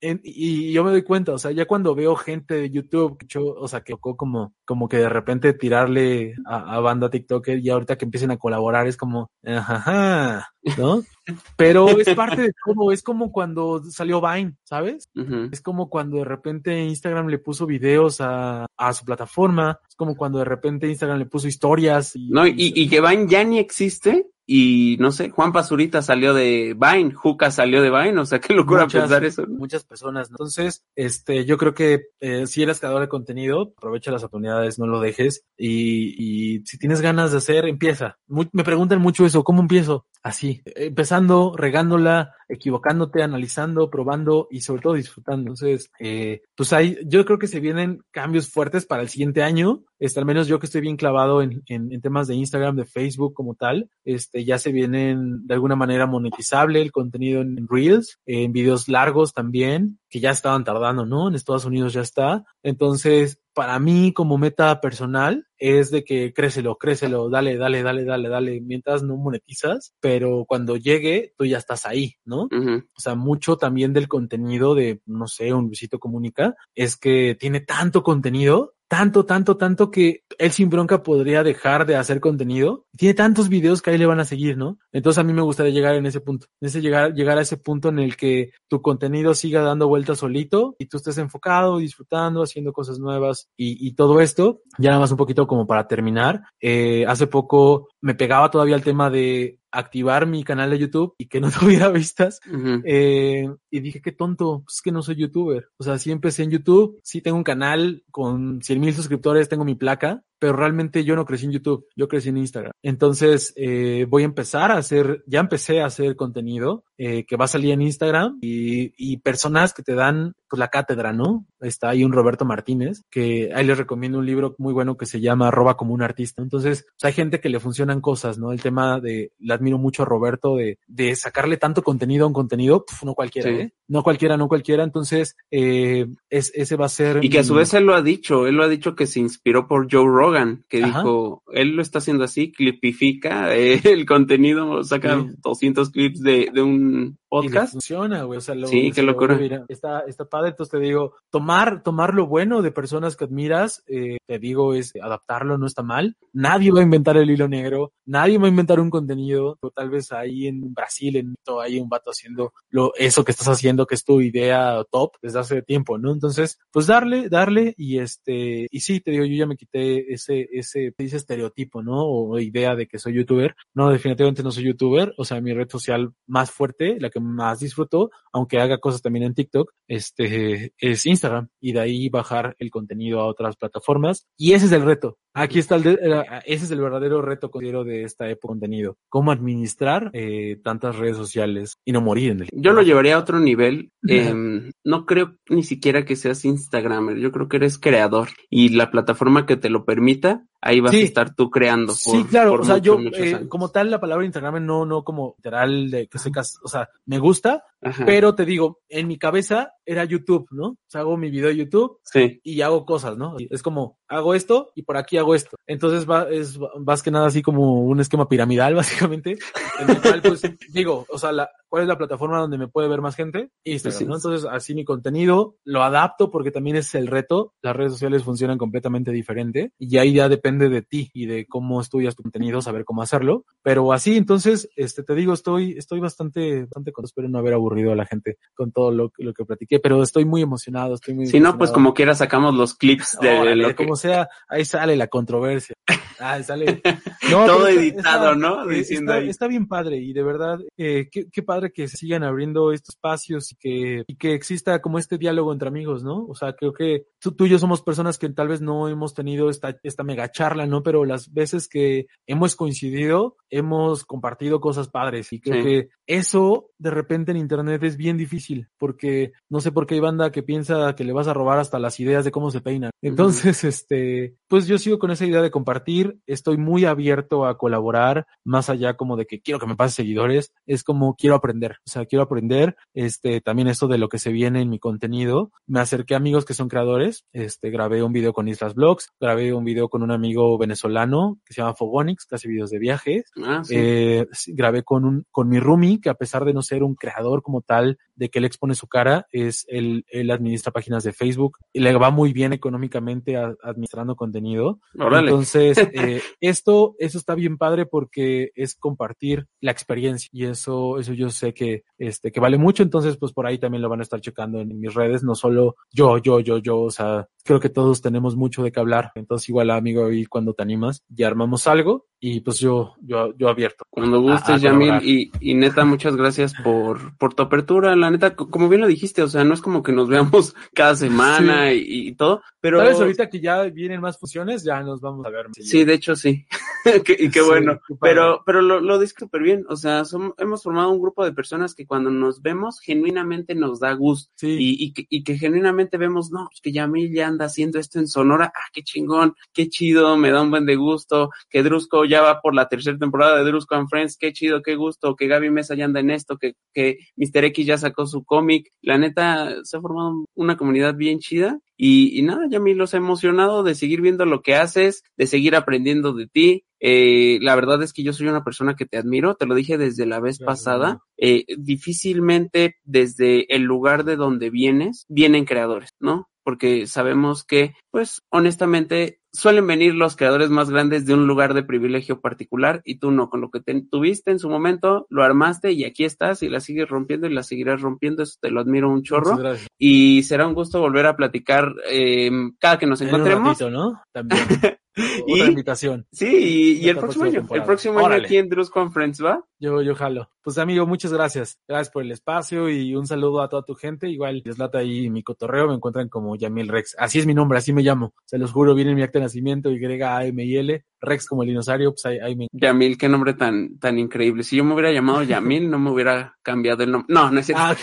[0.00, 3.54] En- y yo me doy cuenta, o sea, ya cuando veo gente de YouTube, yo-
[3.54, 7.70] o sea, que tocó como, como que de repente tirarle a, a banda TikToker y
[7.70, 11.02] ahorita que empiecen a colaborar es como, ajá, ¿no?
[11.56, 15.08] Pero es parte de todo, es como cuando salió Vine, ¿sabes?
[15.52, 20.16] Es como cuando de repente Instagram le puso videos a, a su plataforma, es como
[20.16, 22.28] cuando de repente Instagram le puso historias y...
[22.28, 24.26] No, y, y que Vine ya ni existe.
[24.46, 28.52] Y no sé, Juan Pazurita salió de Vine, Juca salió de Vine, o sea, qué
[28.52, 29.46] locura muchas, pensar eso.
[29.46, 29.54] ¿no?
[29.54, 30.30] muchas personas.
[30.30, 30.34] ¿no?
[30.34, 34.86] Entonces, este, yo creo que eh, si eres creador de contenido, aprovecha las oportunidades, no
[34.86, 35.44] lo dejes.
[35.56, 36.14] Y,
[36.56, 38.18] y si tienes ganas de hacer, empieza.
[38.26, 40.06] Me preguntan mucho eso, ¿cómo empiezo?
[40.22, 45.42] Así, empezando, regándola, equivocándote, analizando, probando y sobre todo disfrutando.
[45.42, 49.84] Entonces, eh, pues hay, yo creo que se vienen cambios fuertes para el siguiente año.
[49.98, 52.84] Este, al menos yo que estoy bien clavado en, en, en temas de Instagram, de
[52.84, 58.18] Facebook como tal, este, ya se vienen de alguna manera monetizable el contenido en Reels,
[58.26, 61.28] en videos largos también, que ya estaban tardando, ¿no?
[61.28, 62.44] En Estados Unidos ya está.
[62.62, 68.28] Entonces, para mí como meta personal es de que crécelo, crécelo, dale, dale, dale, dale,
[68.28, 72.48] dale, mientras no monetizas, pero cuando llegue tú ya estás ahí, ¿no?
[72.50, 77.60] O sea, mucho también del contenido de, no sé, un Luisito Comunica, es que tiene
[77.60, 82.86] tanto contenido, tanto, tanto, tanto que él sin bronca podría dejar de hacer contenido.
[82.96, 84.78] Tiene tantos videos que ahí le van a seguir, ¿no?
[84.92, 87.56] Entonces a mí me gustaría llegar en ese punto, en ese llegar, llegar a ese
[87.56, 92.42] punto en el que tu contenido siga dando vueltas solito y tú estés enfocado, disfrutando,
[92.42, 94.60] haciendo cosas nuevas y, todo esto.
[94.78, 96.42] Ya nada más un poquito como para terminar.
[96.60, 101.26] Eh, hace poco me pegaba todavía el tema de activar mi canal de YouTube y
[101.26, 102.40] que no tuviera vistas.
[102.84, 105.68] Eh, y dije, qué tonto, pues es que no soy youtuber.
[105.76, 109.64] O sea, sí empecé en YouTube, sí tengo un canal con 100 mil suscriptores, tengo
[109.64, 112.72] mi placa, pero realmente yo no crecí en YouTube, yo crecí en Instagram.
[112.82, 117.46] Entonces, eh, voy a empezar a hacer, ya empecé a hacer contenido eh, que va
[117.46, 121.46] a salir en Instagram y, y personas que te dan pues la cátedra, ¿no?
[121.60, 125.20] Está ahí un Roberto Martínez, que ahí les recomiendo un libro muy bueno que se
[125.20, 126.42] llama Roba como un artista.
[126.42, 128.52] Entonces, pues, hay gente que le funcionan cosas, ¿no?
[128.52, 132.34] El tema de la admiro mucho a Roberto de, de sacarle tanto contenido a un
[132.34, 133.56] contenido, no cualquiera, Sí.
[133.56, 133.74] ¿eh?
[133.88, 134.84] No cualquiera, no cualquiera.
[134.84, 137.24] Entonces, eh, es, ese va a ser.
[137.24, 139.20] Y que a su vez él lo ha dicho, él lo ha dicho que se
[139.20, 140.33] inspiró por Joe Rogan,
[140.68, 140.98] que Ajá.
[140.98, 145.30] dijo, él lo está haciendo así, clipifica eh, el contenido, saca Sí.
[145.42, 147.72] 200 clips de, de un y podcast.
[147.72, 148.38] funciona, güey.
[148.38, 149.64] O sea, lo, Sí, qué lo locura.
[149.68, 150.50] Está, está padre.
[150.50, 154.92] Entonces te digo, tomar, tomar lo bueno de personas que admiras, eh, te digo, es
[155.00, 156.16] adaptarlo, no está mal.
[156.32, 159.58] Nadie va a inventar el hilo negro, nadie va a inventar un contenido.
[159.60, 163.32] O tal vez ahí en Brasil, en todo hay un vato haciendo lo, eso que
[163.32, 166.12] estás haciendo, que es tu idea top desde hace tiempo, ¿no?
[166.12, 170.48] Entonces, pues darle, darle, y este, y sí, te digo, yo ya me quité ese,
[170.52, 172.04] ese, ese estereotipo, ¿no?
[172.04, 173.54] O idea de que soy youtuber.
[173.74, 175.14] No, definitivamente no soy youtuber.
[175.16, 179.24] O sea, mi red social más fuerte, la que más disfruto, aunque haga cosas también
[179.24, 181.48] en TikTok, este, es Instagram.
[181.60, 184.26] Y de ahí bajar el contenido a otras plataformas.
[184.36, 185.18] Y ese es el reto.
[185.34, 188.60] Aquí está el, de- eh, ese es el verdadero reto, considero, de esta época de
[188.60, 188.96] contenido.
[189.08, 192.48] Cómo administrar eh, tantas redes sociales y no morir en el.
[192.52, 193.90] Yo lo llevaría a otro nivel.
[194.08, 197.18] em, no creo ni siquiera que seas Instagramer.
[197.18, 198.28] Yo creo que eres creador.
[198.48, 201.02] Y la plataforma que te lo permita, ahí vas Sí.
[201.02, 201.92] a estar tú creando.
[201.92, 205.04] Sí, por- claro, por o sea, yo eh, como tal la palabra Instagram no, no
[205.04, 208.04] como literal de que secas, o sea, me gusta, Ajá.
[208.06, 210.68] pero te digo, en mi cabeza era YouTube, ¿no?
[210.68, 212.40] O sea, hago mi video de YouTube Sí.
[212.42, 213.36] y hago cosas, ¿no?
[213.50, 215.56] Es como, hago esto y por aquí hago esto.
[215.66, 218.74] Entonces va, es más que nada así como un esquema piramidal,
[219.12, 219.36] básicamente,
[219.80, 220.42] en el cual, pues,
[220.72, 223.50] digo, o sea, la, ¿cuál es la plataforma donde me puede ver más gente?
[223.64, 224.04] Instagram, Sí.
[224.06, 224.14] ¿no?
[224.16, 227.54] Entonces, así mi contenido lo adapto porque también es el reto.
[227.62, 231.80] Las redes sociales funcionan completamente diferente y ahí ya depende de ti y de cómo
[231.80, 233.44] estudias tu contenido, saber cómo hacerlo.
[233.62, 237.06] Pero así, entonces, este, te digo, estoy, estoy bastante, bastante contento.
[237.06, 240.02] Espero no haber aburrido a la gente con todo lo, que- lo que platiqué, pero
[240.02, 243.56] estoy muy emocionado, estoy muy Si no, pues como quiera sacamos los clips de Órale,
[243.62, 243.74] lo que...
[243.74, 245.74] como sea, ahí sale la controversia.
[246.20, 246.80] Ah, sale.
[247.30, 248.70] No, Todo editado, está- ¿no?
[248.70, 249.30] eh, Diciendo está, ahí.
[249.30, 252.94] está bien padre y de verdad, eh, qué, qué padre que se sigan abriendo estos
[252.94, 256.26] espacios y que, y que exista como este diálogo entre amigos, ¿no?
[256.26, 259.14] O sea, creo que tú, tú y yo somos personas que tal vez no hemos
[259.14, 260.82] tenido esta, esta mega charla, ¿no?
[260.82, 265.62] Pero las veces que hemos coincidido, hemos compartido cosas padres y creo Sí.
[265.62, 270.00] que eso de repente en internet es bien difícil porque no sé por qué hay
[270.00, 272.90] banda que piensa que le vas a robar hasta las ideas de cómo se peinan.
[273.02, 278.26] Entonces, este, pues yo sigo con esa idea de compartir, estoy muy abierto a colaborar,
[278.44, 281.90] más allá como de que quiero que me pase seguidores, es como quiero aprender, o
[281.90, 285.50] sea, quiero aprender, este, también esto de lo que se viene en mi contenido.
[285.66, 289.52] Me acerqué a amigos que son creadores, este, grabé un video con Islas Blogs, grabé
[289.52, 293.24] un video con un amigo venezolano que se llama Fogonix, que hace videos de viajes,
[293.44, 293.74] Ah, sí.
[293.76, 297.42] eh, grabé con un, con mi roomie, que a pesar de no ser un creador
[297.42, 301.58] como tal, de que él expone su cara, es él, él administra páginas de Facebook
[301.72, 304.80] y le va muy bien económicamente a- administrando contenido.
[305.28, 311.12] Entonces, eh, esto, eso está bien padre porque es compartir la experiencia y eso, eso
[311.12, 312.82] yo sé que, este, que vale mucho.
[312.82, 315.76] Entonces, pues por ahí también lo van a estar checando en mis redes, no solo
[315.92, 319.12] yo, yo, yo, yo, o sea, creo que todos tenemos mucho de qué hablar.
[319.14, 323.48] Entonces, igual, amigo, ahí cuando te animas, ya armamos algo y pues yo, yo, yo
[323.48, 323.84] abierto.
[323.90, 327.94] Cuando gustes, Yamil, y, y neta, muchas gracias por, por tu apertura.
[327.96, 330.54] La neta, co- como bien lo dijiste, o sea, no es como que nos veamos
[330.74, 332.78] cada semana y, y todo, pero...
[332.78, 335.46] Tal vez ahorita que ya vienen más funciones, ya nos vamos a ver.
[335.54, 335.86] Sí, seguido.
[335.88, 336.46] de hecho sí.
[337.04, 337.80] Que- y qué Sí, bueno.
[338.00, 339.64] Pero, pero lo, lo súper bien.
[339.68, 343.78] O sea, som- hemos formado un grupo de personas que cuando nos vemos, genuinamente nos
[343.78, 344.32] da gusto.
[344.34, 344.48] Sí.
[344.58, 348.00] Y, y, que, y que genuinamente vemos, no, pues que Yamil ya anda haciendo esto
[348.00, 348.52] en Sonora.
[348.52, 351.30] Ah, qué chingón, qué chido, me da un buen de gusto.
[351.48, 354.74] Que Drusco ya va por la tercera temporada de Drusco and Friends, qué chido, qué
[354.74, 355.14] gusto.
[355.14, 357.44] Que Gaby Mesa ya anda en esto, que, que Mr.
[357.44, 358.72] X ya sacó su cómic.
[358.82, 361.60] La neta, se ha formado una comunidad bien chida.
[361.76, 365.54] Y, y nada, Yamil, los he emocionado de seguir viendo lo que haces, de seguir
[365.54, 366.64] aprendiendo de ti.
[366.86, 369.78] Eh, la verdad es que yo soy una persona que te admiro, te lo dije
[369.78, 371.00] desde la vez Claro, pasada.
[371.16, 376.28] Eh, difícilmente desde el lugar de donde vienes, vienen creadores, ¿no?
[376.42, 381.62] Porque sabemos que, pues, honestamente, suelen venir los creadores más grandes de un lugar de
[381.62, 385.72] privilegio particular y tú no, con lo que te- tuviste en su momento, lo armaste
[385.72, 388.90] y aquí estás y la sigues rompiendo y la seguirás rompiendo, eso te lo admiro
[388.90, 389.36] un chorro
[389.78, 392.30] y será un gusto volver a platicar eh,
[392.60, 393.48] cada que nos En un encontremos.
[393.58, 394.02] ratito, ¿no?
[394.12, 394.42] También.
[395.26, 396.06] Y- Otra invitación.
[396.12, 399.44] Sí, y, y el próximo año, el próximo año aquí en Drus Conference, ¿va?
[399.58, 400.30] Yo, yo jalo.
[400.42, 401.58] Pues amigo, muchas gracias.
[401.66, 404.08] Gracias por el espacio y un saludo a toda tu gente.
[404.08, 406.94] Igual, les lata ahí mi cotorreo, me encuentran como Yamil Rex.
[406.98, 408.14] Así es mi nombre, así me llamo.
[408.26, 412.04] Se los juro, viene en mi acta de nacimiento, Y-A-M-I-L, Rex como el dinosaurio, pues
[412.06, 412.46] ahí, ahí me...
[412.52, 414.42] Yamil, qué nombre tan, tan increíble.
[414.42, 417.12] Si yo me hubiera llamado Yamil, no me hubiera cambiado el nombre.
[417.12, 417.62] No, no es cierto.
[417.64, 417.76] Ah,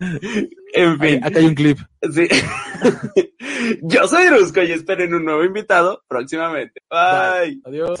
[0.72, 1.78] en fin, acá hay un clip.
[2.12, 2.28] sí.
[3.82, 6.80] yo soy Drusco y esperen un nuevo invitado próximamente.
[6.90, 7.60] Bye.
[7.64, 8.00] Adiós.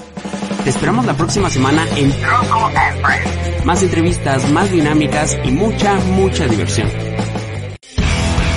[0.64, 3.64] Te esperamos la próxima semana en Truco Express.
[3.64, 6.88] más entrevistas, más dinámicas y mucha, mucha diversión.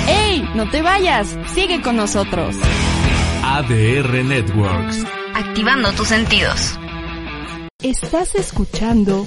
[0.08, 0.48] ¡Ey!
[0.54, 1.36] No te vayas.
[1.52, 2.54] Sigue con nosotros.
[3.42, 5.04] ADR Networks.
[5.34, 6.78] Activando tus sentidos.
[7.82, 9.26] Estás escuchando